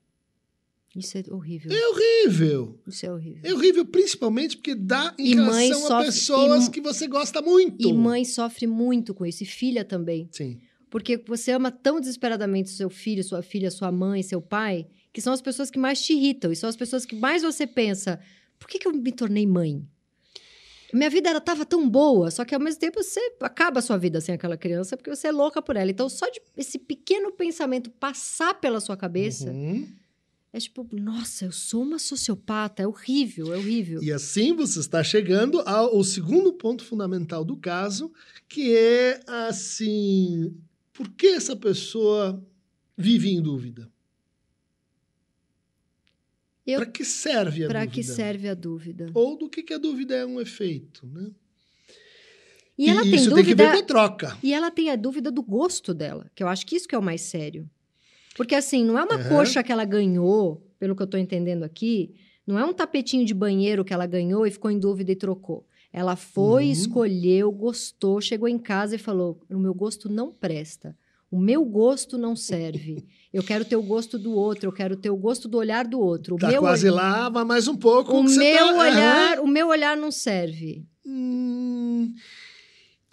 Isso 0.95 1.17
é 1.17 1.23
horrível. 1.29 1.71
É 1.71 1.87
horrível. 1.89 2.79
Isso 2.87 3.05
é 3.05 3.11
horrível. 3.11 3.41
É 3.43 3.53
horrível, 3.53 3.85
principalmente 3.85 4.55
porque 4.57 4.73
dá 4.73 5.13
em 5.19 5.31
E 5.31 5.35
relação 5.35 5.83
a 5.85 5.87
sofre- 5.87 6.05
pessoas 6.05 6.67
e- 6.67 6.71
que 6.71 6.81
você 6.81 7.07
gosta 7.07 7.41
muito. 7.41 7.87
E 7.87 7.93
mãe 7.93 8.25
sofre 8.25 8.65
muito 8.65 9.13
com 9.13 9.23
isso, 9.25 9.43
e 9.43 9.45
filha 9.45 9.85
também. 9.85 10.27
Sim. 10.31 10.59
Porque 10.89 11.17
você 11.27 11.51
ama 11.51 11.69
tão 11.69 11.99
desesperadamente 11.99 12.69
seu 12.71 12.89
filho, 12.89 13.23
sua 13.23 13.43
filha, 13.43 13.69
sua 13.69 13.91
mãe, 13.91 14.23
seu 14.23 14.41
pai, 14.41 14.87
que 15.13 15.21
são 15.21 15.33
as 15.33 15.41
pessoas 15.41 15.69
que 15.69 15.77
mais 15.77 16.01
te 16.01 16.13
irritam. 16.13 16.51
E 16.51 16.55
são 16.55 16.69
as 16.69 16.77
pessoas 16.77 17.05
que 17.05 17.15
mais 17.15 17.43
você 17.43 17.67
pensa: 17.67 18.19
por 18.57 18.67
que, 18.67 18.79
que 18.79 18.87
eu 18.87 18.93
me 18.93 19.11
tornei 19.11 19.45
mãe? 19.45 19.85
Minha 20.93 21.09
vida 21.09 21.29
era 21.29 21.41
tava 21.41 21.65
tão 21.65 21.89
boa, 21.89 22.31
só 22.31 22.45
que 22.45 22.55
ao 22.55 22.61
mesmo 22.61 22.79
tempo 22.79 23.01
você 23.03 23.19
acaba 23.41 23.79
a 23.79 23.81
sua 23.81 23.97
vida 23.97 24.21
sem 24.21 24.35
aquela 24.35 24.55
criança 24.57 24.95
porque 24.95 25.09
você 25.13 25.27
é 25.27 25.31
louca 25.31 25.61
por 25.61 25.75
ela. 25.75 25.91
Então, 25.91 26.07
só 26.09 26.29
de 26.29 26.41
esse 26.55 26.79
pequeno 26.79 27.31
pensamento 27.31 27.89
passar 27.89 28.53
pela 28.55 28.79
sua 28.79 28.95
cabeça, 28.95 29.51
Uhum. 29.51 29.87
é 30.53 30.59
tipo, 30.59 30.87
nossa, 30.93 31.45
eu 31.45 31.51
sou 31.51 31.83
uma 31.83 31.99
sociopata, 31.99 32.81
é 32.83 32.87
horrível, 32.87 33.53
é 33.53 33.57
horrível. 33.57 34.01
E 34.01 34.11
assim 34.11 34.53
você 34.53 34.79
está 34.79 35.03
chegando 35.03 35.59
ao, 35.61 35.95
ao 35.95 36.03
segundo 36.03 36.53
ponto 36.53 36.83
fundamental 36.85 37.43
do 37.43 37.57
caso, 37.57 38.11
que 38.47 38.73
é 38.75 39.19
assim: 39.27 40.55
por 40.93 41.09
que 41.09 41.27
essa 41.27 41.55
pessoa 41.55 42.41
vive 42.97 43.29
em 43.29 43.41
dúvida? 43.41 43.89
Para 46.75 46.85
que 46.85 47.05
serve 47.05 47.63
a 47.63 47.67
Para 47.67 47.79
dúvida? 47.81 47.93
que 47.95 48.03
serve 48.03 48.49
a 48.49 48.53
dúvida? 48.53 49.05
Ou 49.13 49.37
do 49.37 49.49
que, 49.49 49.63
que 49.63 49.73
a 49.73 49.77
dúvida 49.77 50.15
é 50.15 50.25
um 50.25 50.39
efeito, 50.41 51.07
né? 51.07 51.31
E 52.77 52.89
ela 52.89 53.01
tem 53.03 53.15
isso 53.15 53.29
tem 53.33 53.43
que 53.43 53.55
dúvida. 53.55 53.63
ver 53.63 53.71
com 53.71 53.77
a 53.77 53.83
troca. 53.83 54.37
E 54.43 54.53
ela 54.53 54.69
tem 54.69 54.89
a 54.91 54.95
dúvida 54.95 55.31
do 55.31 55.41
gosto 55.41 55.93
dela, 55.93 56.29
que 56.35 56.43
eu 56.43 56.47
acho 56.47 56.65
que 56.65 56.75
isso 56.75 56.87
que 56.87 56.93
é 56.93 56.97
o 56.97 57.01
mais 57.01 57.21
sério. 57.21 57.67
Porque 58.35 58.53
assim, 58.53 58.83
não 58.85 58.97
é 58.99 59.03
uma 59.03 59.15
Aham. 59.15 59.29
coxa 59.29 59.63
que 59.63 59.71
ela 59.71 59.83
ganhou, 59.83 60.61
pelo 60.77 60.95
que 60.95 61.01
eu 61.01 61.07
tô 61.07 61.17
entendendo 61.17 61.63
aqui, 61.63 62.13
não 62.45 62.59
é 62.59 62.63
um 62.63 62.73
tapetinho 62.73 63.25
de 63.25 63.33
banheiro 63.33 63.83
que 63.83 63.93
ela 63.93 64.05
ganhou 64.05 64.45
e 64.45 64.51
ficou 64.51 64.69
em 64.69 64.77
dúvida 64.79 65.11
e 65.11 65.15
trocou. 65.15 65.65
Ela 65.91 66.15
foi, 66.15 66.65
Uhum. 66.65 66.71
escolheu, 66.71 67.51
gostou, 67.51 68.21
chegou 68.21 68.47
em 68.47 68.59
casa 68.59 68.95
e 68.95 68.99
falou: 68.99 69.41
"O 69.49 69.57
meu 69.57 69.73
gosto 69.73 70.07
não 70.07 70.31
presta. 70.31 70.95
O 71.29 71.39
meu 71.39 71.65
gosto 71.65 72.17
não 72.17 72.35
serve. 72.35 73.05
Eu 73.33 73.43
quero 73.43 73.65
ter 73.65 73.75
o 73.75 73.83
gosto 73.83 74.17
do 74.17 74.31
outro, 74.31 74.69
eu 74.69 74.73
quero 74.73 74.95
ter 74.95 75.09
o 75.09 75.17
gosto 75.17 75.47
do 75.49 75.57
olhar 75.57 75.85
do 75.85 75.99
outro. 75.99 76.35
O 76.35 76.37
Tá 76.37 76.47
meu 76.47 76.61
quase 76.61 76.89
olhar- 76.89 76.95
lá, 76.95 77.29
vai 77.29 77.43
mais 77.43 77.67
um 77.67 77.75
pouco. 77.75 78.13
o 78.17 78.23
meu 78.23 78.57
tá- 78.57 78.73
olhar, 78.77 79.39
o 79.41 79.47
meu 79.47 79.67
olhar 79.67 79.97
não 79.97 80.09
serve. 80.11 80.85
Hum, 81.05 82.13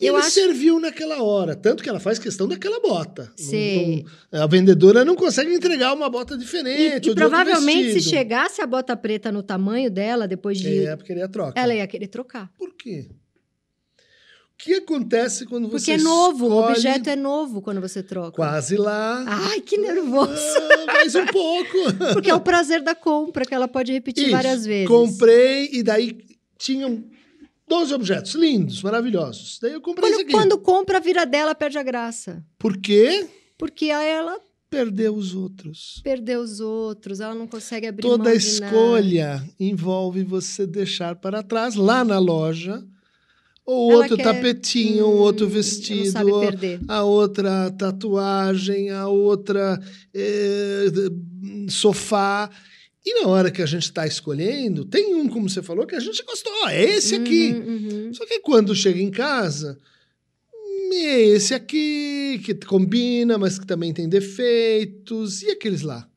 Eu 0.01 0.15
ele 0.15 0.23
acho- 0.25 0.31
serviu 0.31 0.79
naquela 0.81 1.23
hora, 1.23 1.55
tanto 1.57 1.83
que 1.83 1.89
ela 1.89 1.99
faz 2.01 2.19
questão 2.19 2.47
daquela 2.49 2.81
bota. 2.81 3.33
Não- 3.39 3.45
Sei. 3.49 4.05
não- 4.33 4.43
a 4.43 4.47
vendedora 4.47 5.05
não 5.05 5.17
consegue 5.17 5.53
entregar 5.55 5.93
uma 5.93 6.09
bota 6.09 6.37
diferente. 6.39 7.09
E, 7.09 7.11
e 7.11 7.15
provavelmente, 7.15 7.95
se 7.95 8.09
chegasse 8.11 8.61
a 8.61 8.67
bota 8.67 8.97
preta 8.97 9.31
no 9.33 9.43
tamanho 9.43 9.91
dela, 9.91 10.27
depois 10.29 10.59
de. 10.59 10.85
É, 10.87 10.97
porque 10.97 11.13
ele 11.13 11.23
a 11.23 11.29
troca. 11.29 11.59
Ela 11.61 11.75
ia 11.75 11.87
querer 11.87 12.09
trocar. 12.09 12.51
Por 12.59 12.75
quê? 12.77 13.09
O 14.65 14.67
que 14.67 14.75
acontece 14.75 15.45
quando 15.45 15.69
você 15.69 15.77
Porque 15.77 15.91
é 15.93 15.97
novo, 16.05 16.47
o 16.47 16.49
escolhe- 16.49 16.73
objeto 16.73 17.11
é 17.11 17.17
novo 17.17 17.61
quando 17.61 17.81
você 17.81 18.03
troca. 18.03 18.33
Quase 18.33 18.77
lá. 18.77 19.23
Ai, 19.27 19.61
que 19.61 19.77
nervoso! 19.77 20.33
Ah, 20.89 20.93
mais 20.93 21.15
um 21.15 21.27
pouco. 21.27 21.77
Porque 22.15 22.31
é 22.31 22.35
o 22.35 22.41
prazer 22.41 22.83
da 22.83 22.95
compra, 22.95 23.45
que 23.45 23.55
ela 23.55 23.69
pode 23.69 23.93
repetir 23.93 24.25
Isso. 24.25 24.33
várias 24.33 24.65
vezes. 24.65 24.89
Comprei 24.89 25.69
e 25.73 25.83
daí 25.83 26.17
tinham 26.59 27.05
12 27.69 27.93
objetos 27.95 28.35
lindos, 28.35 28.83
maravilhosos. 28.83 29.59
Daí 29.61 29.73
eu 29.73 29.81
comprei 29.83 30.09
esse 30.11 30.17
Quando, 30.19 30.25
aqui. 30.25 30.33
quando 30.33 30.59
compra, 30.59 30.97
a 30.97 31.01
vira 31.01 31.27
dela, 31.27 31.55
perde 31.55 31.77
a 31.79 31.83
graça. 31.83 32.43
Por 32.59 32.77
quê? 32.79 33.27
Porque 33.59 33.91
aí 33.91 34.09
ela 34.09 34.39
Perdeu 34.71 35.15
os 35.15 35.35
outros. 35.37 36.01
perdeu 36.03 36.41
os 36.41 36.59
outros, 36.59 37.21
ela 37.21 37.35
não 37.35 37.47
consegue 37.47 37.87
abrir 37.87 38.03
Toda 38.03 38.35
escolha 38.35 39.45
envolve 39.61 40.25
você 40.25 40.67
deixar 40.67 41.15
para 41.17 41.43
trás, 41.45 41.75
lá 41.77 42.05
na 42.05 42.19
loja, 42.19 42.85
o 43.67 43.91
Ela 43.93 44.03
outro 44.03 44.17
quer- 44.17 44.23
tapetinho, 44.25 45.07
o 45.07 45.11
Hum, 45.15 45.19
outro 45.21 45.49
vestido, 45.49 46.13
a- 46.89 47.03
outra 47.05 47.71
tatuagem, 47.71 48.91
a 48.91 49.09
outra 49.09 49.81
eh, 50.13 50.87
sofá. 51.69 52.51
E 53.07 53.21
na 53.23 53.29
hora 53.29 53.51
que 53.51 53.61
a 53.63 53.67
gente 53.67 53.83
está 53.85 54.07
escolhendo, 54.07 54.85
tem 54.85 55.15
um, 55.15 55.29
como 55.29 55.49
você 55.49 55.63
falou, 55.63 55.87
que 55.87 55.95
a 55.95 56.01
gente 56.01 56.23
gostou. 56.25 56.69
É 56.69 56.83
esse 56.85 57.15
aqui. 57.15 57.53
Uhum, 57.53 58.07
uhum. 58.07 58.15
Só 58.15 58.25
que 58.27 58.41
quando 58.41 58.75
chega 58.75 59.01
em 59.01 59.11
casa, 59.11 59.79
hum, 60.55 60.91
é 60.93 61.21
esse 61.23 61.53
aqui, 61.55 62.41
que 62.45 62.55
combina, 62.55 63.37
mas 63.37 63.59
que 63.59 63.67
também 63.67 63.93
tem 63.93 64.09
defeitos. 64.09 65.43
E 65.43 65.51
aqueles 65.51 65.83
lá? 65.83 66.09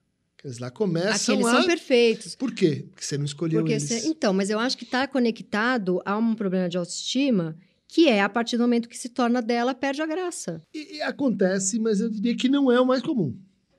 Eles 0.47 0.59
lá 0.59 0.71
começam 0.71 1.35
Aqueles 1.35 1.51
a... 1.53 1.57
são 1.57 1.65
perfeitos. 1.67 2.35
Por 2.35 2.53
quê? 2.53 2.85
Porque 2.89 3.03
você 3.05 3.17
não 3.17 3.25
escolheu 3.25 3.59
Porque 3.59 3.73
eles. 3.73 3.83
você- 3.83 4.07
então, 4.07 4.33
mas 4.33 4.49
eu 4.49 4.57
acho 4.59 4.77
que 4.77 4.85
está 4.85 5.05
conectado 5.07 6.01
a 6.05 6.17
um 6.17 6.33
problema 6.33 6.69
de 6.69 6.77
autoestima 6.77 7.57
que 7.89 8.07
é 8.07 8.21
a 8.21 8.29
partir 8.29 8.57
do 8.57 8.63
momento 8.63 8.89
que 8.89 8.97
se 8.97 9.09
torna 9.09 9.41
dela, 9.41 9.73
perde 9.73 10.01
a 10.01 10.05
graça. 10.05 10.61
E, 10.73 10.97
e 10.97 11.01
acontece, 11.01 11.79
mas 11.79 11.99
eu 12.01 12.09
diria 12.09 12.35
que 12.35 12.49
não 12.49 12.71
é 12.71 12.79
o 12.81 12.85
mais 12.85 13.01
comum. 13.01 13.37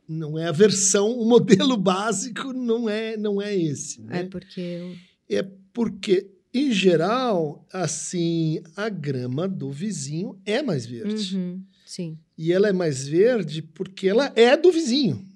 Não 0.08 0.38
é 0.38 0.46
a 0.46 0.52
versão, 0.52 1.10
o 1.18 1.26
modelo 1.28 1.76
básico 1.80 2.52
não 2.54 2.88
é, 2.88 3.16
não 3.18 3.40
é 3.40 3.54
esse. 3.56 4.00
É 4.08 4.22
Né? 4.22 4.28
porque 4.30 4.60
eu... 4.60 4.94
É 5.30 5.46
porque, 5.74 6.30
em 6.54 6.72
geral, 6.72 7.66
assim, 7.72 8.62
a 8.74 8.88
grama 8.88 9.46
do 9.46 9.70
vizinho 9.70 10.40
é 10.46 10.62
mais 10.62 10.86
verde. 10.86 11.36
Uhum, 11.36 11.62
sim. 11.84 12.18
E 12.36 12.50
ela 12.52 12.68
é 12.68 12.72
mais 12.72 13.06
verde 13.06 13.60
porque 13.62 14.08
ela 14.08 14.32
é 14.34 14.56
do 14.56 14.72
vizinho. 14.72 15.26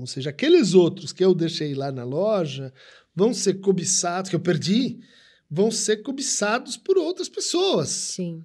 Ou 0.00 0.06
seja, 0.06 0.30
aqueles 0.30 0.74
outros 0.74 1.12
que 1.12 1.24
eu 1.24 1.34
deixei 1.34 1.74
lá 1.74 1.90
na 1.92 2.04
loja 2.04 2.72
vão 3.14 3.32
ser 3.34 3.54
cobiçados, 3.60 4.28
que 4.30 4.36
eu 4.36 4.40
perdi, 4.40 4.98
vão 5.50 5.70
ser 5.70 5.98
cobiçados 5.98 6.76
por 6.76 6.96
outras 6.98 7.28
pessoas. 7.28 7.88
Sim. 7.88 8.44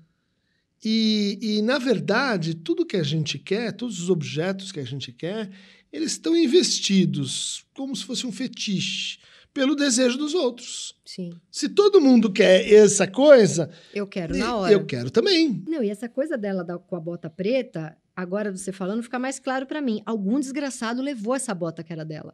E, 0.84 1.38
e, 1.42 1.62
na 1.62 1.78
verdade, 1.80 2.54
tudo 2.54 2.86
que 2.86 2.98
a 2.98 3.04
gente 3.04 3.40
quer, 3.40 3.72
todos 3.72 4.00
os 4.02 4.10
objetos 4.10 4.72
que 4.72 4.80
a 4.80 4.84
gente 4.86 5.12
quer, 5.12 5.50
eles 5.92 6.12
estão 6.12 6.36
investidos 6.36 7.66
como 7.74 7.96
se 7.96 8.04
fosse 8.04 8.28
um 8.28 8.32
fetiche 8.32 9.18
pelo 9.54 9.76
desejo 9.76 10.18
dos 10.18 10.34
outros. 10.34 10.96
Sim. 11.06 11.32
Se 11.50 11.70
todo 11.70 12.02
mundo 12.02 12.32
quer 12.32 12.70
essa 12.72 13.08
coisa, 13.08 13.70
Eu 13.94 14.06
quero 14.06 14.38
na 14.38 14.56
hora. 14.58 14.74
eu 14.74 14.86
quero 14.86 15.10
também. 15.10 15.64
Não, 15.68 15.82
e 15.82 15.90
essa 15.90 16.10
coisa 16.10 16.38
dela 16.38 16.64
da- 16.64 16.78
com 16.78 16.96
a 16.96 17.00
bota 17.00 17.30
preta, 17.30 17.96
agora 18.16 18.52
você 18.52 18.72
falando, 18.72 19.04
fica 19.04 19.20
mais 19.20 19.40
claro 19.40 19.66
pra 19.66 19.82
mim. 19.82 20.02
Algum 20.06 20.40
desgraçado 20.40 21.02
levou 21.02 21.36
essa 21.36 21.54
bota 21.54 21.84
que 21.84 21.92
era 21.94 22.06
dela. 22.06 22.34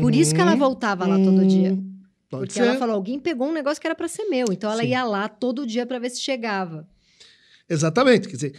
Por 0.00 0.14
isso 0.14 0.34
que 0.34 0.40
ela 0.40 0.52
Uhum. 0.52 0.58
voltava 0.58 1.06
lá 1.06 1.16
todo 1.18 1.44
dia. 1.46 1.72
Hum, 1.72 1.94
Pode 2.30 2.42
Porque 2.48 2.54
ser. 2.60 2.66
ela 2.68 2.76
falou, 2.78 2.94
alguém 2.94 3.18
pegou 3.18 3.48
um 3.48 3.52
negócio 3.52 3.80
que 3.80 3.86
era 3.86 3.94
pra 3.94 4.06
ser 4.08 4.24
meu. 4.24 4.46
Então 4.52 4.70
ela 4.70 4.82
Sim. 4.82 4.88
ia 4.90 5.02
lá 5.04 5.28
todo 5.28 5.66
dia 5.66 5.86
pra 5.86 5.98
ver 5.98 6.10
se 6.10 6.20
chegava. 6.20 6.86
Exatamente. 7.68 8.28
Quer 8.28 8.34
dizer, 8.34 8.54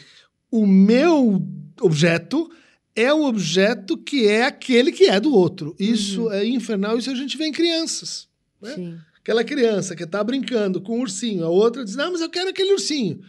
o 0.51 0.65
meu 0.65 1.41
objeto 1.81 2.49
é 2.95 3.13
o 3.13 3.23
objeto 3.25 3.97
que 3.97 4.27
é 4.27 4.45
aquele 4.45 4.91
que 4.91 5.05
é 5.05 5.19
do 5.19 5.33
outro. 5.33 5.75
Isso 5.79 6.23
Uhum. 6.25 6.31
é 6.31 6.45
infernal, 6.45 6.97
isso 6.97 7.09
a 7.11 7.15
gente 7.15 7.37
vê 7.37 7.45
em 7.45 7.51
crianças. 7.51 8.27
Né? 8.61 8.99
Aquela 9.19 9.43
criança 9.43 9.95
que 9.95 10.05
tá 10.05 10.23
brincando 10.23 10.81
com 10.81 10.97
o 10.97 11.01
ursinho, 11.01 11.45
a 11.45 11.49
outra 11.49 11.83
diz: 11.85 11.95
Não, 11.95 12.11
mas 12.11 12.21
eu 12.21 12.29
quero 12.29 12.49
aquele 12.49 12.73
ursinho. 12.73 13.21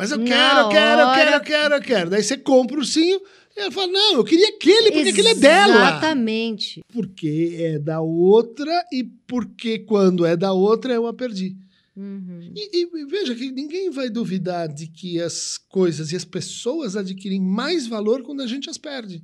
Mas 0.00 0.12
eu 0.12 0.16
Na 0.16 0.24
quero, 0.24 0.60
eu 0.60 0.68
quero, 0.70 1.00
eu 1.02 1.12
quero, 1.12 1.30
eu 1.30 1.40
quero, 1.42 1.74
eu 1.74 1.80
quero. 1.82 2.10
Daí 2.10 2.22
você 2.22 2.34
compra 2.34 2.74
o 2.74 2.78
ursinho 2.78 3.20
e 3.54 3.60
ela 3.60 3.70
fala: 3.70 3.92
Não, 3.92 4.14
eu 4.14 4.24
queria 4.24 4.48
aquele, 4.48 4.92
porque 4.92 5.10
aquele 5.10 5.28
é 5.28 5.34
dela. 5.34 5.74
Exatamente. 5.74 6.80
Porque 6.90 7.54
é 7.58 7.78
da 7.78 8.00
outra 8.00 8.82
e 8.90 9.04
porque 9.04 9.80
quando 9.80 10.24
é 10.24 10.34
da 10.38 10.54
outra 10.54 10.94
eu 10.94 11.06
a 11.06 11.12
perdi. 11.12 11.54
Uhum. 11.94 12.50
E, 12.56 12.82
e 12.82 13.04
veja 13.04 13.34
que 13.34 13.52
ninguém 13.52 13.90
vai 13.90 14.08
duvidar 14.08 14.68
de 14.68 14.86
que 14.86 15.20
as 15.20 15.58
coisas 15.58 16.12
e 16.12 16.16
as 16.16 16.24
pessoas 16.24 16.96
adquirem 16.96 17.38
mais 17.38 17.86
valor 17.86 18.22
quando 18.22 18.40
a 18.40 18.46
gente 18.46 18.70
as 18.70 18.78
perde. 18.78 19.22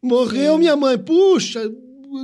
Morreu 0.00 0.52
Sim. 0.52 0.60
minha 0.60 0.76
mãe, 0.76 0.96
puxa, 0.96 1.68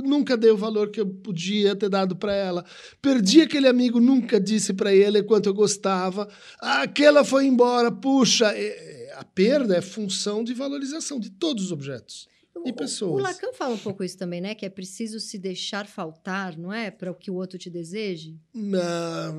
nunca 0.03 0.35
dei 0.35 0.51
o 0.51 0.57
valor 0.57 0.89
que 0.89 0.99
eu 0.99 1.07
podia 1.07 1.75
ter 1.75 1.89
dado 1.89 2.15
para 2.15 2.33
ela. 2.33 2.65
Perdi 3.01 3.41
aquele 3.41 3.67
amigo, 3.67 3.99
nunca 3.99 4.39
disse 4.39 4.73
para 4.73 4.93
ele 4.93 5.23
quanto 5.23 5.47
eu 5.47 5.53
gostava. 5.53 6.27
Aquela 6.59 7.23
foi 7.23 7.45
embora, 7.45 7.91
puxa. 7.91 8.47
é- 8.55 9.13
a 9.17 9.23
perda 9.23 9.77
é 9.77 9.81
função 9.81 10.43
de 10.43 10.53
valorização 10.53 11.19
de 11.19 11.29
todos 11.29 11.65
os 11.65 11.71
objetos. 11.71 12.27
E 12.65 12.73
pessoas. 12.73 13.13
O 13.13 13.23
Lacan 13.23 13.53
fala 13.53 13.75
um 13.75 13.77
pouco 13.77 14.03
isso 14.03 14.17
também, 14.17 14.41
né? 14.41 14.55
Que 14.55 14.65
é 14.65 14.69
preciso 14.69 15.19
se 15.19 15.37
deixar 15.37 15.85
faltar, 15.85 16.57
não 16.57 16.73
é? 16.73 16.89
Para 16.89 17.11
o 17.11 17.13
que 17.13 17.29
o 17.29 17.35
outro 17.35 17.59
te 17.59 17.69
deseje. 17.69 18.35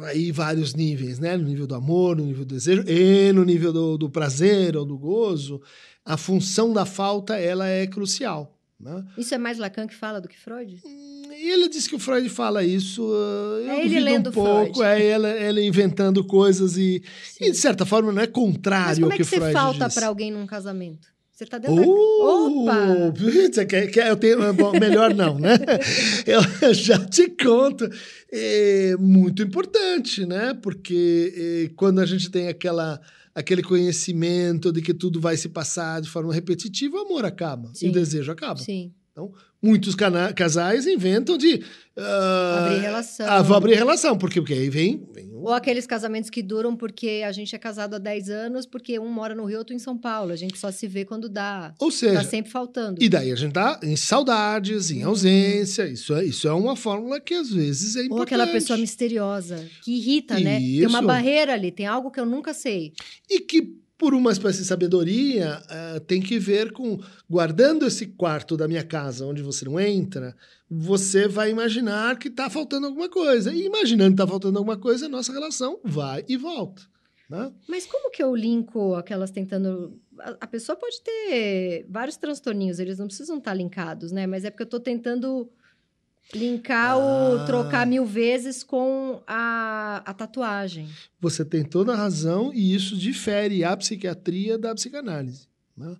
Aí 0.04 0.30
vários 0.30 0.74
níveis, 0.74 1.18
né? 1.18 1.36
No 1.36 1.44
nível 1.44 1.66
do 1.66 1.74
amor, 1.74 2.16
no 2.16 2.24
nível 2.24 2.44
do 2.44 2.54
desejo 2.54 2.84
e 2.86 3.32
no 3.32 3.44
nível 3.44 3.72
do, 3.72 3.98
do 3.98 4.08
prazer 4.08 4.76
ou 4.76 4.84
do 4.84 4.96
gozo, 4.96 5.60
a 6.04 6.16
função 6.16 6.72
da 6.72 6.86
falta 6.86 7.36
ela 7.36 7.66
é 7.66 7.86
crucial. 7.86 8.55
Né? 8.78 9.04
Isso 9.16 9.35
é 9.35 9.38
mais 9.38 9.56
Lacan 9.59 9.87
que 9.87 9.95
fala 9.95 10.21
do 10.21 10.28
que 10.28 10.38
Freud? 10.38 10.80
Hum, 10.85 11.23
E 11.33 11.50
ele 11.50 11.68
diz 11.68 11.87
que 11.87 11.95
o 11.95 11.99
Freud 11.99 12.28
fala 12.28 12.62
isso, 12.62 13.02
eu 13.02 13.71
É 13.71 13.84
ele 13.84 13.99
lendo 14.00 14.28
um 14.28 14.32
pouco, 14.32 14.75
Freud. 14.76 14.82
é 14.82 15.02
ele, 15.15 15.28
ele 15.28 15.67
inventando 15.67 16.23
coisas 16.25 16.76
e, 16.76 17.02
e, 17.41 17.50
de 17.50 17.56
certa 17.56 17.86
forma, 17.86 18.12
não 18.12 18.21
é 18.21 18.26
Mas 18.26 18.34
contrário 18.34 18.95
como 19.00 19.06
ao 19.06 19.12
é 19.12 19.17
que, 19.17 19.23
que 19.25 19.28
você 19.30 19.36
Freud 19.36 19.52
falta 19.52 19.86
diz. 19.86 19.95
para 19.95 20.06
alguém 20.08 20.30
num 20.30 20.47
casamento? 20.47 21.08
Você 21.32 21.45
tá 21.47 21.58
dentro 21.58 21.76
da... 21.76 21.82
Uh, 21.86 22.62
Opa! 22.65 23.67
quer- 23.67 23.91
quer- 23.91 24.08
eu 24.08 24.17
tenho, 24.17 24.52
bom, 24.54 24.73
melhor 24.78 25.15
não, 25.15 25.39
né? 25.39 25.50
Eu 26.26 26.73
já 26.73 26.99
te 26.99 27.28
conto. 27.28 27.86
É 28.32 28.97
muito 28.99 29.43
importante, 29.43 30.25
né? 30.25 30.54
Porque 30.62 31.67
é, 31.69 31.71
quando 31.76 31.99
a 32.00 32.06
gente 32.06 32.30
tem 32.30 32.49
aquela, 32.49 32.99
aquele 33.36 33.62
conhecimento 33.62 34.72
de 34.72 34.80
que 34.80 34.94
tudo 34.94 35.20
vai 35.20 35.36
se 35.36 35.50
passar 35.50 36.00
de 36.00 36.08
forma 36.08 36.32
repetitiva, 36.32 36.96
o 36.96 37.00
amor 37.00 37.26
acaba, 37.26 37.70
Sim. 37.75 37.90
o 37.90 37.92
desejo 37.92 38.32
acaba. 38.32 38.58
Sim. 38.58 38.94
Muitos 39.62 39.94
cana- 39.94 40.32
casais 40.32 40.86
inventam 40.86 41.36
de 41.38 41.62
ah, 41.96 42.66
Abrir 42.66 42.80
relação. 42.82 43.26
ah, 43.28 43.42
vou 43.42 43.56
abrir 43.56 43.74
relação, 43.74 44.16
porque, 44.18 44.40
porque 44.40 44.52
aí 44.52 44.68
vem, 44.68 45.02
vem 45.14 45.30
Ou 45.34 45.52
aqueles 45.52 45.86
casamentos 45.86 46.28
que 46.28 46.42
duram 46.42 46.76
porque 46.76 47.22
a 47.26 47.32
gente 47.32 47.54
é 47.56 47.58
casado 47.58 47.94
há 47.94 47.98
10 47.98 48.28
anos, 48.28 48.66
porque 48.66 48.98
um 48.98 49.08
mora 49.08 49.34
no 49.34 49.44
Rio, 49.46 49.58
outro 49.58 49.74
em 49.74 49.78
São 49.78 49.96
Paulo. 49.96 50.30
A 50.32 50.36
gente 50.36 50.58
só 50.58 50.70
se 50.70 50.86
vê 50.86 51.04
quando 51.06 51.28
dá. 51.28 51.74
Ou 51.78 51.90
Tá 51.90 51.96
seja, 51.96 52.22
sempre 52.24 52.50
faltando. 52.52 53.02
E 53.02 53.08
daí 53.08 53.32
a 53.32 53.36
gente 53.36 53.52
tá 53.54 53.80
em 53.82 53.96
saudades, 53.96 54.90
em 54.90 55.02
Uhum. 55.02 55.08
ausência. 55.10 55.88
Isso 55.88 56.14
é, 56.14 56.24
isso 56.24 56.46
é 56.46 56.52
uma 56.52 56.76
fórmula 56.76 57.18
que 57.18 57.32
às 57.34 57.50
vezes 57.50 57.96
é 57.96 58.00
importante. 58.00 58.16
Ou 58.18 58.22
aquela 58.22 58.46
pessoa 58.46 58.76
misteriosa, 58.78 59.64
que 59.82 59.92
irrita, 59.96 60.38
né? 60.38 60.58
Tem 60.58 60.86
uma 60.86 60.98
Isso. 60.98 61.06
barreira 61.06 61.54
ali, 61.54 61.72
tem 61.72 61.86
algo 61.86 62.10
que 62.10 62.20
eu 62.20 62.26
nunca 62.26 62.52
sei. 62.52 62.92
E 63.30 63.40
que, 63.40 63.74
por 63.99 64.15
uma 64.15 64.30
espécie 64.30 64.59
de 64.59 64.67
sabedoria, 64.67 65.63
eh, 65.71 66.00
tem 66.00 66.21
que 66.21 66.39
ver 66.39 66.73
com 66.73 67.00
guardando 67.28 67.87
esse 67.87 68.06
quarto 68.06 68.56
da 68.56 68.69
minha 68.69 68.85
casa 68.85 69.25
onde 69.25 69.43
você 69.43 69.65
não 69.65 69.80
entra, 69.80 70.37
você 70.71 71.26
vai 71.26 71.50
imaginar 71.50 72.19
que 72.19 72.28
está 72.28 72.50
faltando 72.50 72.87
alguma 72.87 73.09
coisa. 73.09 73.52
E 73.52 73.65
imaginando 73.65 74.11
que 74.11 74.23
está 74.23 74.26
faltando 74.26 74.59
alguma 74.59 74.76
coisa, 74.76 75.06
a 75.06 75.09
nossa 75.09 75.32
relação 75.32 75.80
vai 75.82 76.25
e 76.28 76.37
volta. 76.37 76.82
Né? 77.28 77.52
Mas 77.69 77.87
como 77.87 78.11
que 78.11 78.23
eu 78.23 78.37
linko 78.37 78.95
aquelas 78.95 79.30
tentando. 79.30 79.99
A, 80.21 80.37
a 80.43 80.47
pessoa 80.47 80.76
pode 80.76 81.00
ter 81.02 81.87
vários 81.89 82.17
transtorninhos, 82.17 82.78
eles 82.78 82.99
não 82.99 83.06
precisam 83.06 83.39
estar 83.39 83.54
linkados, 83.54 84.13
né? 84.13 84.26
Mas 84.26 84.45
é 84.45 84.50
porque 84.50 84.63
eu 84.63 84.69
tô 84.69 84.78
tentando 84.78 85.50
linkar 86.34 86.99
o 86.99 87.39
Ah. 87.41 87.45
trocar 87.47 87.86
mil 87.86 88.04
vezes 88.04 88.62
com 88.62 89.23
a, 89.26 90.02
a 90.04 90.12
tatuagem. 90.15 90.89
Você 91.21 91.45
tem 91.45 91.62
toda 91.65 91.93
a 91.93 91.97
razão 91.97 92.52
e 92.52 92.75
isso 92.75 92.97
difere 92.97 93.62
a 93.65 93.76
psiquiatria 93.76 94.58
da 94.58 94.75
psicanálise. 94.75 95.47
né? 95.76 95.95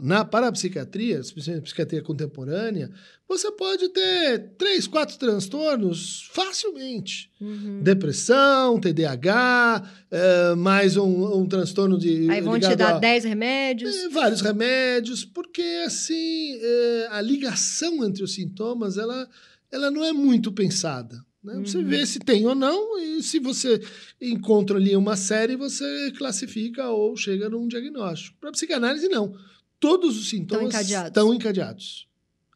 Na 0.00 0.24
parapsiquiatria, 0.24 1.18
especialmente 1.18 1.64
psiquiatria 1.64 2.00
contemporânea, 2.02 2.90
você 3.28 3.52
pode 3.52 3.90
ter 3.90 4.52
três, 4.56 4.86
quatro 4.86 5.18
transtornos 5.18 6.28
facilmente. 6.32 7.30
Uhum. 7.38 7.82
Depressão, 7.82 8.80
TDAH, 8.80 9.82
eh, 10.10 10.54
mais 10.56 10.96
um, 10.96 11.38
um 11.40 11.46
transtorno 11.46 11.98
de. 11.98 12.28
Aí 12.30 12.40
vão 12.40 12.58
te 12.58 12.74
dar 12.74 12.96
a- 12.96 12.98
10 12.98 13.24
remédios. 13.24 13.94
eh, 13.94 14.08
vários 14.08 14.40
remédios, 14.40 15.26
porque 15.26 15.62
assim 15.86 16.56
eh, 16.60 17.08
a 17.10 17.20
ligação 17.20 18.02
entre 18.02 18.24
os 18.24 18.32
sintomas 18.34 18.96
ela, 18.96 19.28
ela 19.72 19.90
não 19.90 20.04
é 20.04 20.12
muito 20.12 20.52
pensada. 20.52 21.24
Né? 21.42 21.60
Você 21.64 21.78
Uhum. 21.78 21.84
vê 21.86 22.06
se 22.06 22.20
tem 22.20 22.46
ou 22.46 22.54
não, 22.54 22.98
e 23.00 23.22
se 23.22 23.38
você 23.40 23.80
encontra 24.20 24.76
ali 24.76 24.94
uma 24.94 25.16
série, 25.16 25.56
você 25.56 26.12
classifica 26.16 26.88
ou 26.90 27.16
chega 27.16 27.48
num 27.48 27.66
diagnóstico. 27.66 28.36
Para 28.38 28.52
psicanálise, 28.52 29.08
não. 29.08 29.34
Todos 29.80 30.16
os 30.16 30.28
sintomas 30.28 30.66
encadeados. 30.68 31.08
estão 31.08 31.34
encadeados. 31.34 32.06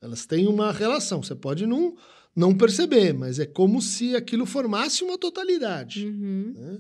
Elas 0.00 0.24
têm 0.26 0.46
uma 0.46 0.70
relação. 0.70 1.20
Você 1.22 1.35
pode 1.35 1.66
não, 1.66 1.96
não 2.37 2.55
perceber, 2.55 3.12
mas 3.12 3.40
é 3.40 3.46
como 3.46 3.83
se 3.83 4.14
aquilo 4.14 4.46
formasse 4.46 5.02
uma 5.02 5.18
totalidade. 5.18 6.07
Uhum. 6.07 6.52
né? 6.55 6.79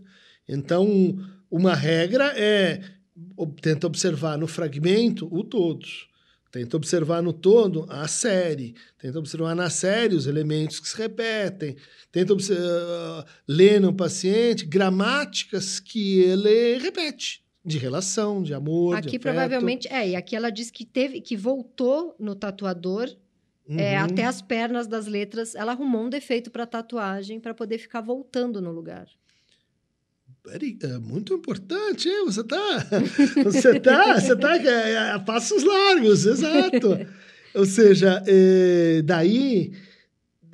Então, 0.48 1.18
uma 1.50 1.74
regra 1.74 2.32
é 2.38 2.80
tenta 3.60 3.86
observar 3.86 4.38
no 4.38 4.46
fragmento 4.46 5.26
o 5.34 5.42
todo. 5.42 5.86
Tenta 6.56 6.76
observar 6.76 7.22
no 7.22 7.32
todo 7.32 7.86
a 7.88 8.08
série. 8.08 8.74
Tenta 8.98 9.18
observar 9.18 9.54
na 9.54 9.68
série 9.70 10.14
os 10.14 10.26
elementos 10.26 10.80
que 10.80 10.88
se 10.88 10.96
repetem. 10.96 11.76
Tenta 12.10 12.34
ah, 12.34 13.24
ler 13.46 13.80
no 13.80 13.92
paciente 13.92 14.64
gramáticas 14.64 15.78
que 15.78 16.20
ele 16.20 16.78
repete. 16.78 17.44
De 17.64 17.78
relação, 17.78 18.42
de 18.42 18.54
amor, 18.54 18.94
de 18.94 18.98
Aqui 19.00 19.08
afeto. 19.16 19.22
provavelmente. 19.22 19.88
É, 19.88 20.08
e 20.10 20.16
aqui 20.16 20.36
ela 20.36 20.50
disse 20.50 20.72
que 20.72 20.84
teve 20.84 21.20
que 21.20 21.36
voltou 21.36 22.14
no 22.18 22.34
tatuador 22.34 23.08
é, 23.68 23.98
Uhum. 23.98 24.04
até 24.04 24.24
as 24.24 24.40
pernas 24.40 24.86
das 24.86 25.06
letras. 25.06 25.54
Ela 25.54 25.72
arrumou 25.72 26.04
um 26.04 26.08
defeito 26.08 26.50
para 26.50 26.64
tatuagem 26.64 27.40
para 27.40 27.52
poder 27.52 27.78
ficar 27.78 28.00
voltando 28.00 28.62
no 28.62 28.70
lugar. 28.70 29.08
É 30.48 30.98
muito 30.98 31.34
importante, 31.34 32.08
hein? 32.08 32.24
Você 32.26 32.44
tá, 32.44 32.86
você 33.44 33.80
tá, 33.80 34.20
você 34.20 34.36
tá 34.36 34.56
é, 34.56 35.10
a 35.12 35.18
passos 35.18 35.64
largos, 35.64 36.24
exato. 36.24 36.98
Ou 37.54 37.64
seja, 37.64 38.22
é, 38.26 39.02
daí 39.02 39.72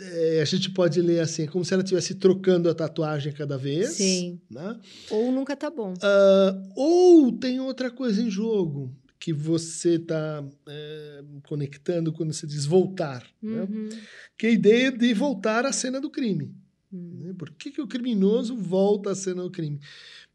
é, 0.00 0.40
a 0.40 0.44
gente 0.44 0.70
pode 0.70 1.00
ler 1.00 1.20
assim, 1.20 1.46
como 1.46 1.64
se 1.64 1.74
ela 1.74 1.83
estivesse 1.83 2.14
trocando 2.14 2.68
a 2.68 2.74
tatuagem 2.74 3.33
cada 3.33 3.59
vez. 3.59 3.90
Sim. 3.90 4.40
Né? 4.50 4.78
Ou 5.11 5.31
nunca 5.31 5.57
tá 5.57 5.70
bom. 5.70 5.92
Uh, 5.94 6.72
ou 6.74 7.33
tem 7.33 7.61
outra 7.61 7.90
coisa 7.90 8.22
em 8.22 8.31
jogo 8.31 8.94
que 9.18 9.33
você 9.33 9.94
está 9.94 10.44
é, 10.68 11.22
conectando 11.44 12.12
quando 12.12 12.33
você 12.33 12.46
diz 12.46 12.66
voltar. 12.66 13.24
Né? 13.40 13.62
Uhum. 13.62 13.88
Que 14.37 14.46
é 14.46 14.50
a 14.50 14.52
ideia 14.52 14.90
de 14.90 15.14
voltar 15.14 15.64
à 15.64 15.72
cena 15.72 16.00
do 16.00 16.11
crime. 16.11 16.52
Né? 16.92 17.35
Por 17.38 17.50
que, 17.52 17.70
que 17.70 17.81
o 17.81 17.87
criminoso 17.87 18.57
volta 18.57 19.11
à 19.11 19.14
cena 19.14 19.42
do 19.42 19.50
crime? 19.50 19.81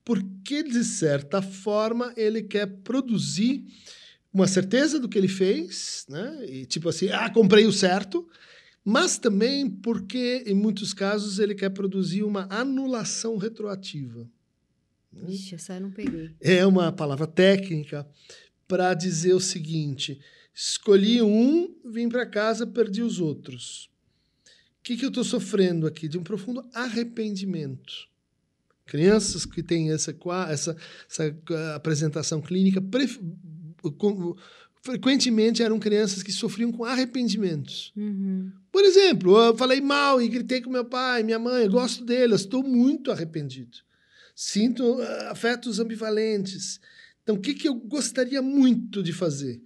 Porque, 0.03 0.63
de 0.63 0.83
certa 0.83 1.41
forma, 1.41 2.13
ele 2.17 2.41
quer 2.41 2.65
produzir 2.65 3.65
uma 4.33 4.47
certeza 4.47 4.99
do 4.99 5.09
que 5.09 5.17
ele 5.17 5.27
fez, 5.27 6.05
né? 6.09 6.45
E 6.47 6.65
tipo 6.65 6.89
assim, 6.89 7.09
ah, 7.09 7.29
comprei 7.29 7.65
o 7.65 7.71
certo, 7.71 8.27
mas 8.83 9.17
também 9.17 9.69
porque, 9.69 10.43
em 10.45 10.53
muitos 10.53 10.93
casos, 10.93 11.39
ele 11.39 11.53
quer 11.53 11.69
produzir 11.69 12.23
uma 12.23 12.47
anulação 12.49 13.37
retroativa. 13.37 14.29
Ixi, 15.27 15.55
essa 15.55 15.75
eu 15.75 15.81
não 15.81 15.91
peguei. 15.91 16.35
É 16.39 16.65
uma 16.65 16.91
palavra 16.91 17.27
técnica 17.27 18.07
para 18.67 18.93
dizer 18.93 19.33
o 19.33 19.39
seguinte: 19.39 20.19
escolhi 20.53 21.21
um, 21.21 21.75
vim 21.83 22.07
para 22.07 22.25
casa, 22.25 22.67
perdi 22.67 23.01
os 23.01 23.19
outros. 23.19 23.89
O 24.87 24.89
que, 24.89 24.95
que 24.95 25.03
eu 25.03 25.09
estou 25.09 25.25
sofrendo 25.25 25.85
aqui? 25.85 26.07
De 26.07 26.17
um 26.17 26.23
profundo 26.23 26.65
arrependimento. 26.73 28.07
Crianças 28.85 29.45
que 29.45 29.61
têm 29.61 29.91
essa, 29.91 30.15
essa, 30.49 30.77
essa 31.09 31.35
apresentação 31.75 32.41
clínica 32.41 32.81
frequentemente 34.81 35.61
eram 35.61 35.77
crianças 35.77 36.23
que 36.23 36.31
sofriam 36.31 36.71
com 36.71 36.85
arrependimentos. 36.85 37.91
Uhum. 37.97 38.49
Por 38.71 38.85
exemplo, 38.85 39.37
eu 39.37 39.57
falei 39.57 39.81
mal 39.81 40.21
e 40.21 40.29
gritei 40.29 40.61
com 40.61 40.69
meu 40.69 40.85
pai, 40.85 41.21
minha 41.21 41.37
mãe, 41.37 41.65
eu 41.65 41.69
gosto 41.69 42.05
delas, 42.05 42.41
estou 42.41 42.63
muito 42.63 43.11
arrependido. 43.11 43.79
Sinto 44.33 45.01
uh, 45.01 45.27
afetos 45.27 45.81
ambivalentes. 45.81 46.79
Então, 47.23 47.35
o 47.35 47.39
que, 47.41 47.53
que 47.53 47.67
eu 47.67 47.75
gostaria 47.75 48.41
muito 48.41 49.03
de 49.03 49.11
fazer? 49.11 49.61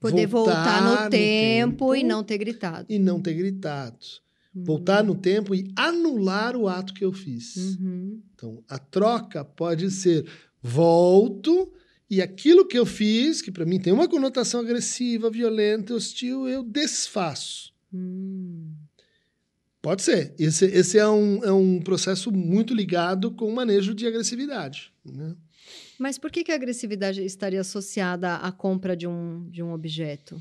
Poder 0.00 0.26
voltar, 0.26 0.64
voltar 0.64 0.82
no, 0.82 1.04
no 1.04 1.10
tempo, 1.10 1.10
tempo, 1.10 1.94
e 1.94 2.02
não 2.02 2.24
ter 2.24 2.38
gritado. 2.38 2.86
E 2.88 2.98
não 2.98 3.22
ter 3.22 3.34
gritado. 3.34 4.24
Uhum. 4.54 4.64
Voltar 4.64 5.02
no 5.02 5.14
tempo 5.14 5.54
e 5.54 5.70
anular 5.74 6.56
o 6.56 6.68
ato 6.68 6.94
que 6.94 7.04
eu 7.04 7.12
fiz. 7.12 7.56
Uhum. 7.56 8.22
Então, 8.34 8.62
a 8.68 8.78
troca 8.78 9.44
pode 9.44 9.90
ser 9.90 10.26
volto 10.62 11.72
e 12.08 12.22
aquilo 12.22 12.66
que 12.66 12.78
eu 12.78 12.86
fiz, 12.86 13.42
que 13.42 13.50
para 13.50 13.64
mim 13.64 13.80
tem 13.80 13.92
uma 13.92 14.08
conotação 14.08 14.60
agressiva, 14.60 15.30
violenta, 15.30 15.94
hostil, 15.94 16.46
eu 16.46 16.62
desfaço. 16.62 17.72
Hum. 17.92 18.72
Pode 19.82 20.02
ser. 20.02 20.34
Esse, 20.38 20.64
esse 20.66 20.98
é, 20.98 21.06
um, 21.08 21.44
é 21.44 21.52
um 21.52 21.80
processo 21.80 22.30
muito 22.30 22.74
ligado 22.74 23.30
com 23.32 23.46
o 23.46 23.54
manejo 23.54 23.94
de 23.94 24.06
agressividade. 24.06 24.92
Né? 25.04 25.34
Mas 25.98 26.18
por 26.18 26.30
que, 26.30 26.44
que 26.44 26.52
a 26.52 26.54
agressividade 26.54 27.22
estaria 27.22 27.60
associada 27.60 28.36
à 28.36 28.50
compra 28.50 28.96
de 28.96 29.06
um, 29.06 29.48
de 29.50 29.62
um 29.62 29.72
objeto? 29.72 30.40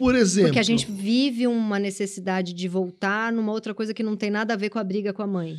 Por 0.00 0.14
exemplo. 0.14 0.48
Porque 0.48 0.58
a 0.58 0.62
gente 0.62 0.90
vive 0.90 1.46
uma 1.46 1.78
necessidade 1.78 2.54
de 2.54 2.66
voltar 2.66 3.30
numa 3.30 3.52
outra 3.52 3.74
coisa 3.74 3.92
que 3.92 4.02
não 4.02 4.16
tem 4.16 4.30
nada 4.30 4.54
a 4.54 4.56
ver 4.56 4.70
com 4.70 4.78
a 4.78 4.82
briga 4.82 5.12
com 5.12 5.20
a 5.20 5.26
mãe. 5.26 5.58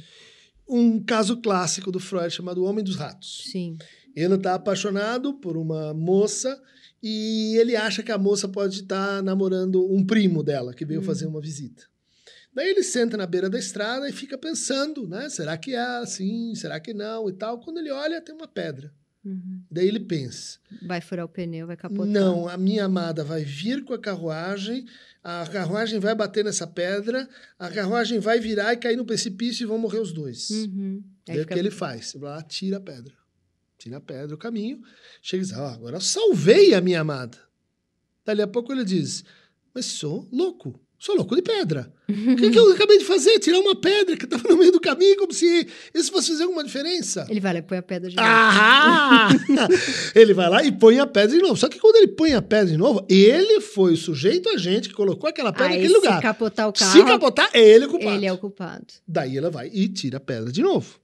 Um 0.67 0.99
caso 0.99 1.38
clássico 1.38 1.91
do 1.91 1.99
Freud 1.99 2.34
chamado 2.34 2.63
Homem 2.63 2.84
dos 2.84 2.95
Ratos. 2.95 3.43
Sim. 3.51 3.77
Ele 4.15 4.34
está 4.34 4.56
apaixonado 4.56 5.36
por 5.36 5.56
uma 5.56 5.93
moça 5.93 6.60
e 7.04 7.56
ele 7.58 7.75
acha 7.75 8.01
que 8.01 8.12
a 8.12 8.17
moça 8.17 8.47
pode 8.47 8.82
estar 8.82 9.17
tá 9.17 9.21
namorando 9.21 9.88
um 9.93 10.04
primo 10.04 10.41
dela 10.41 10.73
que 10.73 10.86
veio 10.86 11.01
hum. 11.01 11.04
fazer 11.04 11.27
uma 11.27 11.39
visita. 11.39 11.84
Daí 12.51 12.67
ele 12.67 12.82
senta 12.82 13.15
na 13.15 13.27
beira 13.27 13.47
da 13.47 13.60
estrada 13.60 14.10
e 14.10 14.12
fica 14.12 14.39
pensando, 14.39 15.08
né? 15.08 15.30
Será 15.30 15.56
que 15.56 15.75
é 15.75 15.80
assim? 15.99 16.56
Será 16.56 16.80
que 16.80 16.95
não? 16.95 17.30
E 17.30 17.34
tal. 17.34 17.60
Quando 17.60 17.77
ele 17.77 17.91
olha, 17.91 18.19
tem 18.19 18.34
uma 18.34 18.47
pedra. 18.47 18.91
Uhum. 19.24 19.62
Daí 19.70 19.88
ele 19.88 20.00
pensa: 20.00 20.60
vai 20.82 21.02
furar 21.02 21.26
o 21.26 21.30
pneu, 21.30 21.68
vai 21.68 21.78
capotar. 21.78 22.06
Não, 22.06 22.48
a 22.48 22.58
minha 22.58 22.86
amada 22.86 23.24
vai 23.24 23.44
vir 23.44 23.84
com 23.84 23.94
a 23.94 24.00
carruagem, 24.00 24.86
a 25.24 25.48
carruagem 25.48 26.00
vai 26.00 26.16
bater 26.16 26.44
nessa 26.44 26.66
pedra, 26.66 27.30
a 27.60 27.70
carruagem 27.70 28.20
vai 28.20 28.40
virar 28.40 28.74
e 28.74 28.78
cair 28.78 28.96
no 28.96 29.06
precipício 29.06 29.64
e 29.64 29.68
vão 29.68 29.78
morrer 29.78 30.00
os 30.00 30.12
dois. 30.12 30.50
Uhum. 30.50 31.04
Daí 31.26 31.42
o 31.42 31.46
que 31.46 31.54
ele 31.54 31.72
faz? 31.72 32.14
Ele 32.14 32.24
vai 32.24 32.32
lá, 32.32 32.42
tira 32.42 32.78
a 32.78 32.82
pedra 32.82 33.22
tira 33.82 33.98
a 33.98 34.02
pedra 34.02 34.28
do 34.28 34.38
caminho, 34.38 34.80
chega 35.22 35.44
e 35.44 35.46
diz: 35.48 35.56
ah, 35.56 35.74
agora 35.74 36.00
salvei 36.00 36.74
a 36.76 36.82
minha 36.82 37.02
amada. 37.02 37.38
Dali 38.24 38.42
a 38.42 38.48
pouco 38.48 38.72
ele 38.72 38.86
diz: 38.86 39.24
Mas 39.74 39.86
sou 39.86 40.28
louco, 40.32 40.80
sou 41.02 41.16
louco 41.16 41.36
de 41.36 41.42
pedra. 41.42 41.92
O 42.08 42.36
que, 42.36 42.52
que, 42.52 42.60
eu 42.60 42.72
acabei 42.74 43.00
de 43.00 43.06
fazer? 43.06 43.40
Tirar 43.40 43.60
uma 43.60 43.76
pedra 43.76 44.16
que 44.16 44.26
estava 44.26 44.48
no 44.48 44.56
meio 44.56 44.72
do 44.72 44.80
caminho, 44.80 45.18
como 45.18 45.34
se 45.34 45.68
isso 45.96 46.12
fosse 46.12 46.30
fazer 46.30 46.44
alguma 46.44 46.64
diferença. 46.64 47.26
Ele 47.28 47.40
vai 47.40 47.54
lá 47.54 47.60
e 47.60 47.62
põe 47.64 47.80
a 47.80 47.82
pedra 47.82 48.08
de 48.08 48.16
novo. 48.16 48.28
Ah! 48.30 49.30
ele 50.14 50.32
vai 50.36 50.48
lá 50.48 50.64
e 50.64 50.72
põe 50.72 51.00
a 51.00 51.08
pedra 51.08 51.36
de 51.36 51.42
novo. 51.42 51.58
Só 51.58 51.68
que 51.68 51.80
quando 51.80 51.96
ele 51.96 52.10
põe 52.10 52.36
a 52.36 52.42
pedra 52.42 52.68
de 52.68 52.78
novo, 52.78 53.04
ele 53.10 53.62
foi 53.62 53.94
o 53.94 53.98
sujeito 53.98 54.48
a 54.50 54.58
gente 54.58 54.90
que 54.90 54.94
colocou 54.94 55.28
aquela 55.28 55.52
pedra 55.52 55.70
Aí, 55.70 55.78
naquele 55.78 55.94
lugar. 55.96 56.18
Se 56.18 56.22
capotar 56.22 56.70
o 56.70 56.74
carro. 56.74 56.92
Se 56.92 57.04
capotar, 57.04 57.50
é 57.52 57.68
ele 57.68 57.86
o 57.86 57.90
culpado. 57.90 58.16
Ele 58.16 58.26
é 58.28 58.34
o 58.34 58.38
culpado. 58.38 58.86
Daí 59.08 59.36
ela 59.36 59.50
vai 59.50 59.72
e 59.74 59.88
tira 59.88 60.18
a 60.18 60.22
pedra 60.22 60.52
de 60.52 60.62
novo. 60.62 61.00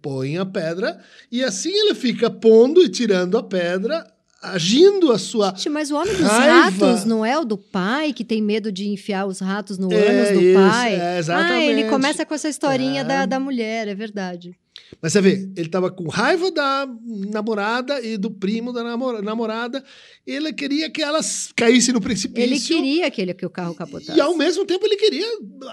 Põe 0.00 0.38
a 0.38 0.46
pedra 0.46 0.98
e 1.30 1.44
assim 1.44 1.70
ele 1.70 1.94
fica 1.94 2.30
pondo 2.30 2.82
e 2.82 2.88
tirando 2.88 3.36
a 3.36 3.42
pedra, 3.42 4.06
agindo 4.52 5.12
a 5.12 5.18
sua. 5.18 5.48
Gente, 5.50 5.68
mas 5.68 5.90
o 5.90 5.96
homem 5.96 6.14
dos 6.14 6.26
raiva. 6.26 6.86
ratos 6.86 7.04
não 7.04 7.24
é 7.24 7.38
o 7.38 7.44
do 7.44 7.56
pai 7.56 8.12
que 8.12 8.24
tem 8.24 8.42
medo 8.42 8.70
de 8.70 8.88
enfiar 8.88 9.26
os 9.26 9.40
ratos 9.40 9.78
no 9.78 9.92
é 9.92 9.96
ânus 9.96 10.38
do 10.38 10.44
isso, 10.44 10.58
pai? 10.58 11.00
É, 11.00 11.18
exatamente. 11.18 11.52
Ah, 11.52 11.62
ele 11.62 11.84
começa 11.88 12.24
com 12.24 12.34
essa 12.34 12.48
historinha 12.48 13.00
é. 13.00 13.04
da, 13.04 13.26
da 13.26 13.40
mulher, 13.40 13.88
é 13.88 13.94
verdade. 13.94 14.56
Mas 15.00 15.12
você 15.12 15.20
vê, 15.20 15.48
ele 15.56 15.66
estava 15.66 15.90
com 15.90 16.08
raiva 16.08 16.50
da 16.50 16.86
namorada 17.06 18.00
e 18.00 18.16
do 18.16 18.30
primo 18.30 18.72
da 18.72 18.82
namorada. 19.22 19.82
Ele 20.26 20.52
queria 20.52 20.90
que 20.90 21.02
elas 21.02 21.50
caíssem 21.54 21.94
no 21.94 22.00
precipício. 22.00 22.42
Ele 22.42 22.60
queria 22.60 23.10
que, 23.10 23.20
ele, 23.20 23.34
que 23.34 23.46
o 23.46 23.50
carro 23.50 23.74
capotasse. 23.74 24.16
E 24.16 24.20
ao 24.20 24.36
mesmo 24.36 24.64
tempo 24.64 24.86
ele 24.86 24.96
queria 24.96 25.26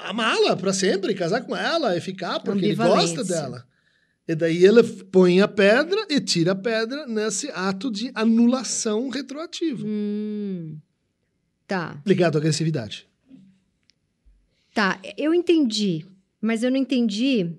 amá-la 0.06 0.56
para 0.56 0.74
sempre, 0.74 1.14
casar 1.14 1.42
com 1.42 1.56
ela 1.56 1.96
e 1.96 2.02
ficar, 2.02 2.40
porque 2.40 2.66
ele 2.66 2.76
gosta 2.76 3.24
dela. 3.24 3.66
E 4.32 4.36
daí 4.36 4.64
ele 4.64 4.82
põe 5.12 5.42
a 5.42 5.48
pedra 5.48 6.06
e 6.10 6.22
tira 6.22 6.54
a 6.54 6.56
pedra 6.56 7.06
nesse 7.06 7.50
ato 7.52 7.92
de 7.92 8.10
anulação 8.16 9.10
retroativa. 9.10 9.84
Hum, 9.86 10.78
tá. 11.68 12.02
Ligado 12.06 12.38
à 12.38 12.40
agressividade. 12.40 13.06
Tá, 14.74 14.98
eu 15.18 15.34
entendi, 15.34 16.06
mas 16.40 16.64
eu 16.64 16.72
não 16.72 16.78
entendi. 16.78 17.52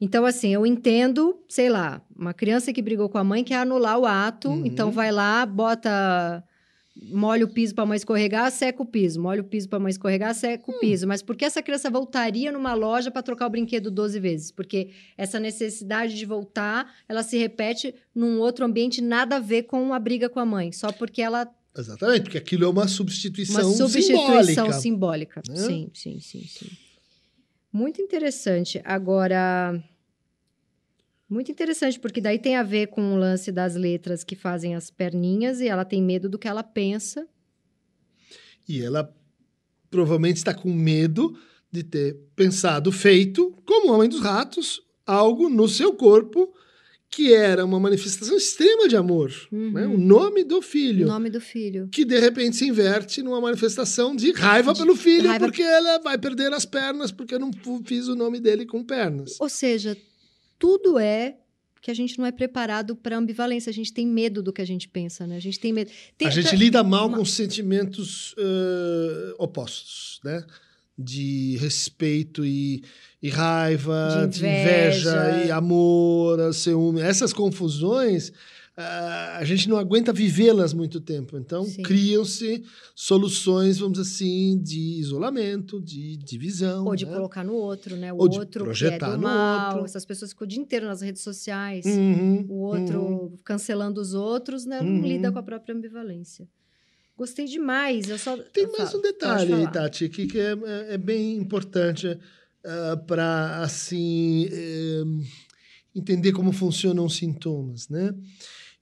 Então, 0.00 0.24
assim, 0.24 0.54
eu 0.54 0.64
entendo, 0.64 1.36
sei 1.48 1.68
lá, 1.68 2.00
uma 2.16 2.32
criança 2.32 2.72
que 2.72 2.80
brigou 2.80 3.08
com 3.08 3.18
a 3.18 3.24
mãe 3.24 3.42
quer 3.42 3.56
anular 3.56 3.98
o 3.98 4.06
ato, 4.06 4.50
Uhum. 4.50 4.64
então 4.66 4.92
vai 4.92 5.10
lá, 5.10 5.44
bota 5.44 6.44
molha 7.00 7.44
o 7.44 7.48
piso 7.48 7.74
para 7.74 7.84
a 7.84 7.86
mãe 7.86 7.96
escorregar, 7.96 8.50
seca 8.50 8.82
o 8.82 8.86
piso. 8.86 9.20
Molha 9.20 9.40
o 9.40 9.44
piso 9.44 9.68
para 9.68 9.76
a 9.76 9.80
mãe 9.80 9.90
escorregar, 9.90 10.34
seca 10.34 10.64
o 10.70 10.74
Hum. 10.74 10.78
piso. 10.80 11.06
Mas 11.06 11.22
por 11.22 11.36
que 11.36 11.44
essa 11.44 11.62
criança 11.62 11.88
voltaria 11.90 12.50
numa 12.50 12.74
loja 12.74 13.10
para 13.10 13.22
trocar 13.22 13.46
o 13.46 13.50
brinquedo 13.50 13.90
12 13.90 14.18
vezes? 14.18 14.50
Porque 14.50 14.90
essa 15.16 15.38
necessidade 15.38 16.14
de 16.16 16.24
voltar, 16.26 16.92
ela 17.08 17.22
se 17.22 17.38
repete 17.38 17.94
num 18.14 18.40
outro 18.40 18.64
ambiente 18.64 19.00
nada 19.00 19.36
a 19.36 19.40
ver 19.40 19.62
com 19.64 19.92
a 19.94 19.98
briga 19.98 20.28
com 20.28 20.40
a 20.40 20.46
mãe, 20.46 20.72
só 20.72 20.90
porque 20.92 21.22
ela 21.22 21.48
Exatamente, 21.76 22.22
porque 22.22 22.38
aquilo 22.38 22.64
é 22.64 22.68
uma 22.68 22.88
substituição, 22.88 23.68
uma 23.68 23.76
substituição 23.76 24.42
simbólica. 24.72 24.72
simbólica. 24.72 25.42
Né? 25.48 25.56
Sim, 25.56 25.90
sim, 25.94 26.18
sim, 26.18 26.42
sim. 26.44 26.66
Muito 27.72 28.02
interessante. 28.02 28.80
Agora, 28.84 29.80
muito 31.28 31.50
interessante, 31.52 31.98
porque 32.00 32.20
daí 32.20 32.38
tem 32.38 32.56
a 32.56 32.62
ver 32.62 32.86
com 32.88 33.14
o 33.14 33.16
lance 33.18 33.52
das 33.52 33.74
letras 33.74 34.24
que 34.24 34.34
fazem 34.34 34.74
as 34.74 34.90
perninhas 34.90 35.60
e 35.60 35.68
ela 35.68 35.84
tem 35.84 36.02
medo 36.02 36.28
do 36.28 36.38
que 36.38 36.48
ela 36.48 36.62
pensa. 36.62 37.26
E 38.68 38.82
ela 38.82 39.14
provavelmente 39.90 40.36
está 40.38 40.52
com 40.54 40.72
medo 40.72 41.36
de 41.70 41.82
ter 41.82 42.16
pensado, 42.34 42.90
feito, 42.90 43.54
como 43.66 43.92
Homem 43.92 44.08
dos 44.08 44.20
Ratos, 44.20 44.80
algo 45.06 45.48
no 45.48 45.68
seu 45.68 45.92
corpo 45.94 46.52
que 47.10 47.32
era 47.32 47.64
uma 47.64 47.80
manifestação 47.80 48.36
extrema 48.36 48.86
de 48.86 48.94
amor. 48.94 49.32
Uhum. 49.50 49.72
Né? 49.72 49.86
O 49.86 49.96
nome 49.96 50.44
do 50.44 50.58
O 50.58 50.62
filho. 50.62 51.06
nome 51.06 51.30
do 51.30 51.40
filho. 51.40 51.88
Que 51.90 52.04
de 52.04 52.18
repente 52.18 52.56
se 52.56 52.66
inverte 52.66 53.22
numa 53.22 53.40
manifestação 53.40 54.14
de 54.14 54.30
raiva 54.32 54.74
pelo 54.74 54.94
filho, 54.94 55.26
raiva- 55.28 55.46
porque 55.46 55.62
ela 55.62 55.98
vai 56.00 56.18
perder 56.18 56.52
as 56.52 56.66
pernas, 56.66 57.10
porque 57.10 57.34
eu 57.34 57.38
não 57.38 57.50
fiz 57.82 58.08
o 58.08 58.14
nome 58.14 58.38
dele 58.40 58.66
com 58.66 58.84
pernas. 58.84 59.40
Ou 59.40 59.48
seja, 59.48 59.96
tudo 60.58 60.98
é 60.98 61.36
que 61.80 61.90
a 61.90 61.94
gente 61.94 62.18
não 62.18 62.26
é 62.26 62.32
preparado 62.32 62.96
para 62.96 63.16
ambivalência. 63.16 63.70
A 63.70 63.72
gente 63.72 63.92
tem 63.92 64.06
medo 64.06 64.42
do 64.42 64.52
que 64.52 64.60
a 64.60 64.66
gente 64.66 64.88
pensa, 64.88 65.26
né? 65.26 65.36
A 65.36 65.40
gente 65.40 65.60
tem 65.60 65.72
medo. 65.72 65.90
Tem- 66.16 66.26
a 66.26 66.30
gente 66.30 66.54
lida 66.56 66.82
mal 66.82 67.06
uma- 67.06 67.18
com 67.18 67.24
sentimentos 67.24 68.34
eh, 68.36 69.34
opostos, 69.38 70.20
né? 70.24 70.44
De 70.98 71.56
respeito 71.60 72.44
e, 72.44 72.82
e 73.22 73.28
raiva, 73.28 74.26
De 74.28 74.38
de 74.40 74.46
inveja, 74.46 75.10
inveja. 75.30 75.44
e 75.46 75.50
amor, 75.52 76.52
ciúme. 76.52 77.00
Essas 77.00 77.32
confusões 77.32 78.32
a 78.80 79.44
gente 79.44 79.68
não 79.68 79.76
aguenta 79.76 80.12
vivê-las 80.12 80.72
muito 80.72 81.00
tempo. 81.00 81.36
Então, 81.36 81.66
criam-se 81.82 82.62
soluções, 82.94 83.78
vamos 83.78 83.98
assim, 83.98 84.56
de 84.62 84.78
isolamento, 85.00 85.80
de 85.80 86.16
divisão. 86.18 86.84
Ou 86.84 86.94
de 86.94 87.04
né? 87.04 87.12
colocar 87.12 87.42
no 87.42 87.54
outro, 87.54 87.96
né? 87.96 88.12
O 88.12 88.18
Ou 88.18 88.28
de 88.28 88.38
outro 88.38 88.64
projetar 88.64 88.98
que 88.98 89.04
é 89.04 89.16
do 89.16 89.16
no 89.16 89.22
mal. 89.24 89.70
outro. 89.72 89.84
Essas 89.86 90.04
pessoas 90.04 90.30
ficam 90.30 90.44
o 90.44 90.48
dia 90.48 90.60
inteiro 90.60 90.86
nas 90.86 91.00
redes 91.00 91.22
sociais. 91.22 91.84
Uhum, 91.86 92.46
O 92.48 92.54
outro 92.60 93.00
uhum. 93.00 93.36
cancelando 93.44 94.00
os 94.00 94.14
outros, 94.14 94.64
né? 94.64 94.80
Não 94.80 94.92
Uhum. 95.00 95.06
lida 95.06 95.32
com 95.32 95.38
a 95.40 95.42
própria 95.42 95.74
ambivalência. 95.74 96.46
Gostei 97.16 97.46
demais. 97.46 98.08
Eu 98.08 98.16
só. 98.16 98.36
Tem 98.36 98.62
eu 98.64 98.70
mais 98.72 98.90
falo, 98.92 98.98
um 99.00 99.02
detalhe 99.02 99.52
aí. 99.54 99.72
Tati, 99.72 100.08
que 100.08 100.38
é, 100.38 100.52
é- 100.52 100.94
é 100.94 100.98
bem 100.98 101.36
importante 101.36 102.16
para, 103.06 103.62
assim, 103.62 104.46
eh, 104.52 105.02
entender 105.94 106.32
como 106.32 106.52
funcionam 106.52 107.06
os 107.06 107.16
sintomas, 107.16 107.88
né? 107.88 108.14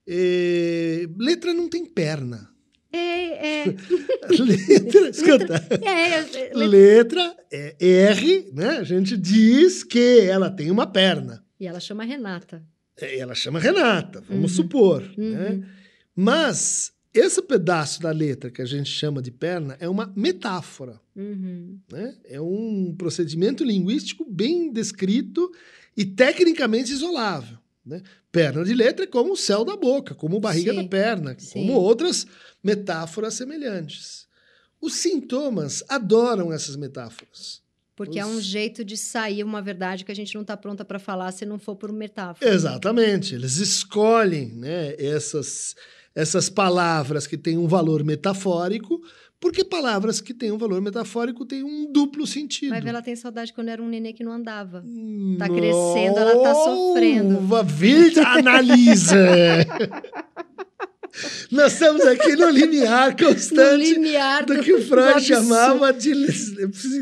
Eh, 0.07 1.07
letra 1.17 1.53
não 1.53 1.67
tem 1.67 1.85
perna. 1.85 2.49
É, 2.91 3.63
é. 3.63 3.65
letra, 4.39 5.09
escuta. 5.09 5.67
É, 5.83 5.89
é, 5.89 6.51
é, 6.51 6.53
Letra 6.55 7.35
é 7.51 7.75
R, 8.11 8.49
né? 8.53 8.77
A 8.77 8.83
gente 8.83 9.17
diz 9.17 9.83
que 9.83 10.19
ela 10.21 10.49
tem 10.49 10.71
uma 10.71 10.87
perna. 10.87 11.43
E 11.59 11.67
ela 11.67 11.79
chama 11.79 12.03
Renata. 12.05 12.63
Eh, 12.99 13.19
Ela 13.19 13.35
chama 13.35 13.59
Renata, 13.59 14.23
vamos 14.27 14.51
Uhum. 14.51 14.63
supor. 14.63 15.03
Uhum. 15.17 15.31
Né? 15.31 15.63
Mas 16.15 16.91
esse 17.13 17.41
pedaço 17.41 18.01
da 18.01 18.11
letra 18.11 18.49
que 18.49 18.61
a 18.61 18.65
gente 18.65 18.89
chama 18.89 19.21
de 19.21 19.29
perna 19.31 19.75
é 19.79 19.87
uma 19.89 20.11
metáfora. 20.15 20.99
Uhum. 21.15 21.79
né? 21.91 22.15
É 22.25 22.39
um 22.41 22.95
procedimento 22.97 23.63
linguístico 23.63 24.25
bem 24.29 24.71
descrito 24.71 25.51
e 25.95 26.05
tecnicamente 26.05 26.91
isolável. 26.91 27.57
Né? 27.87 28.01
Perna 28.31 28.63
de 28.65 28.73
letra 28.73 29.05
é 29.05 29.07
como 29.07 29.31
o 29.33 29.37
céu 29.37 29.63
da 29.63 29.77
boca, 29.77 30.13
como 30.13 30.39
barriga 30.39 30.73
Sim. 30.73 30.81
da 30.83 30.87
perna, 30.89 31.35
Sim. 31.39 31.53
como 31.53 31.73
outras 31.73 32.27
metáforas 32.63 33.35
semelhantes. 33.35 34.27
Os 34.81 34.95
sintomas 34.95 35.83
adoram 35.87 36.51
essas 36.51 36.75
metáforas. 36.75 37.61
Porque 37.95 38.19
é 38.19 38.25
Os- 38.25 38.31
um 38.35 38.41
jeito 38.41 38.83
de 38.83 38.95
sair 38.97 39.43
uma 39.43 39.61
verdade 39.61 40.05
que 40.05 40.11
a 40.11 40.15
gente 40.15 40.35
não 40.35 40.41
está 40.41 40.55
pronta 40.55 40.85
para 40.85 40.99
falar 40.99 41.31
se 41.31 41.45
não 41.45 41.57
for 41.57 41.75
por 41.75 41.91
metáfora. 41.91 42.47
Exatamente. 42.53 43.33
Eles 43.33 43.57
escolhem 43.57 44.53
né, 44.53 44.93
essas, 44.99 45.73
essas 46.13 46.47
palavras 46.49 47.25
que 47.25 47.37
têm 47.37 47.57
um 47.57 47.67
valor 47.67 48.03
metafórico, 48.03 49.01
porque 49.39 49.63
palavras 49.63 50.19
que 50.19 50.33
têm 50.33 50.51
um 50.51 50.57
valor 50.57 50.81
metafórico 50.81 51.45
têm 51.45 51.63
um 51.63 51.91
duplo 51.91 52.25
sentido. 52.25 52.69
Vai 52.71 52.81
ver, 52.81 52.89
ela 52.89 53.01
tem 53.01 53.15
saudade 53.15 53.53
quando 53.53 53.69
era 53.69 53.81
um 53.81 53.87
nenê 53.87 54.11
que 54.13 54.23
não 54.23 54.31
andava. 54.31 54.83
Tá 55.37 55.47
crescendo, 55.47 56.17
ela 56.19 56.41
tá 56.43 56.53
sofrendo. 56.55 57.37
Wild 57.39 58.19
Analyse. 58.19 59.15
Nós 61.51 61.73
estamos 61.73 62.05
aqui 62.05 62.35
no 62.35 62.47
limiar 62.49 63.11
No 63.11 63.17
constante 63.25 63.93
limiar 63.93 64.45
do 64.45 64.59
que 64.61 64.71
o 64.73 64.83
Freud 64.83 65.13
do 65.15 65.21
chamava 65.21 65.91
de 65.91 66.13
lis- 66.13 66.53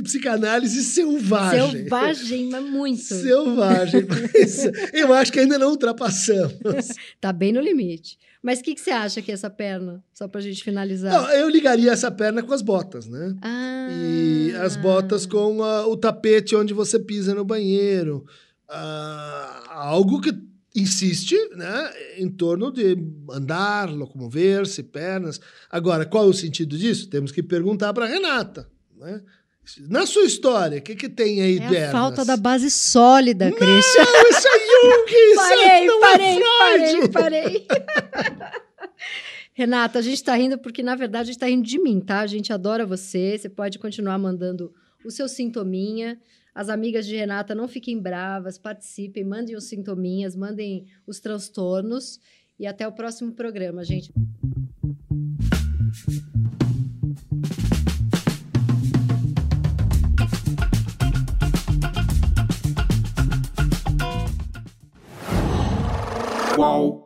psicanálise 0.03 0.83
selvagem. 0.83 1.71
Selvagem, 1.83 2.49
mas 2.49 2.63
muito. 2.63 3.01
Selvagem. 3.01 4.05
Mas 4.07 4.69
eu 4.93 5.13
acho 5.13 5.33
que 5.33 5.39
ainda 5.39 5.57
não 5.59 5.69
ultrapassamos. 5.71 6.53
Tá 7.19 7.33
bem 7.33 7.51
no 7.51 7.59
limite. 7.59 8.17
Mas 8.45 8.59
o 8.59 8.63
que, 8.63 8.75
que 8.75 8.81
você 8.81 8.91
acha 8.91 9.21
que 9.23 9.31
é 9.31 9.33
essa 9.33 9.49
perna? 9.49 10.03
Só 10.13 10.27
pra 10.27 10.39
gente 10.39 10.63
finalizar. 10.63 11.11
Não, 11.11 11.29
eu 11.31 11.49
ligaria 11.49 11.91
essa 11.91 12.11
perna 12.11 12.43
com 12.43 12.53
as 12.53 12.61
botas, 12.61 13.07
né? 13.07 13.35
Ah. 13.41 13.87
E 13.91 14.53
as 14.55 14.75
botas 14.75 15.25
com 15.25 15.63
a- 15.63 15.87
o 15.87 15.97
tapete 15.97 16.55
onde 16.55 16.71
você 16.73 16.99
pisa 16.99 17.33
no 17.33 17.43
banheiro. 17.43 18.23
Ah, 18.69 19.63
algo 19.69 20.21
que 20.21 20.31
insiste 20.75 21.35
né, 21.55 21.91
em 22.17 22.29
torno 22.29 22.71
de 22.71 22.97
andar, 23.31 23.89
locomover-se, 23.89 24.83
pernas. 24.83 25.39
Agora, 25.71 26.05
qual 26.05 26.25
é 26.25 26.27
o 26.27 26.33
sentido 26.33 26.77
disso? 26.77 27.09
Temos 27.09 27.31
que 27.31 27.41
perguntar 27.41 27.93
para 27.93 28.05
Renata. 28.05 28.67
Né? 28.97 29.21
Na 29.89 30.05
sua 30.05 30.23
história, 30.25 30.77
o 30.77 30.81
que, 30.81 30.95
que 30.95 31.09
tem 31.09 31.41
aí 31.41 31.57
É 31.57 31.67
pernas? 31.69 31.89
a 31.89 31.91
falta 31.91 32.25
da 32.25 32.37
base 32.37 32.69
sólida, 32.69 33.51
Christian. 33.51 34.03
Não, 34.03 34.29
isso 34.29 34.47
é 34.47 34.64
Isso 34.85 35.35
Parei, 35.35 35.85
não 35.85 35.99
parei, 35.99 36.37
é 36.37 37.07
parei, 37.07 37.09
parei. 37.09 37.67
Renata, 39.53 39.99
a 39.99 40.01
gente 40.01 40.21
tá 40.21 40.35
rindo 40.35 40.57
porque, 40.57 40.83
na 40.83 40.95
verdade, 40.95 41.29
a 41.29 41.31
gente 41.31 41.39
tá 41.39 41.47
rindo 41.47 41.65
de 41.65 41.79
mim, 41.79 42.01
tá? 42.01 42.19
A 42.19 42.27
gente 42.27 42.51
adora 42.51 42.85
você. 42.85 43.37
Você 43.37 43.47
pode 43.47 43.79
continuar 43.79 44.17
mandando 44.17 44.73
o 45.05 45.09
seu 45.09 45.29
sintominha. 45.29 46.19
As 46.53 46.67
amigas 46.67 47.05
de 47.05 47.15
Renata, 47.15 47.55
não 47.55 47.67
fiquem 47.67 47.99
bravas, 47.99 48.57
participem, 48.57 49.23
mandem 49.23 49.55
os 49.55 49.65
sintominhas, 49.65 50.35
mandem 50.35 50.85
os 51.07 51.19
transtornos. 51.19 52.19
E 52.59 52.67
até 52.67 52.87
o 52.87 52.91
próximo 52.91 53.31
programa, 53.31 53.83
gente. 53.83 54.13
Qual? 66.55 67.04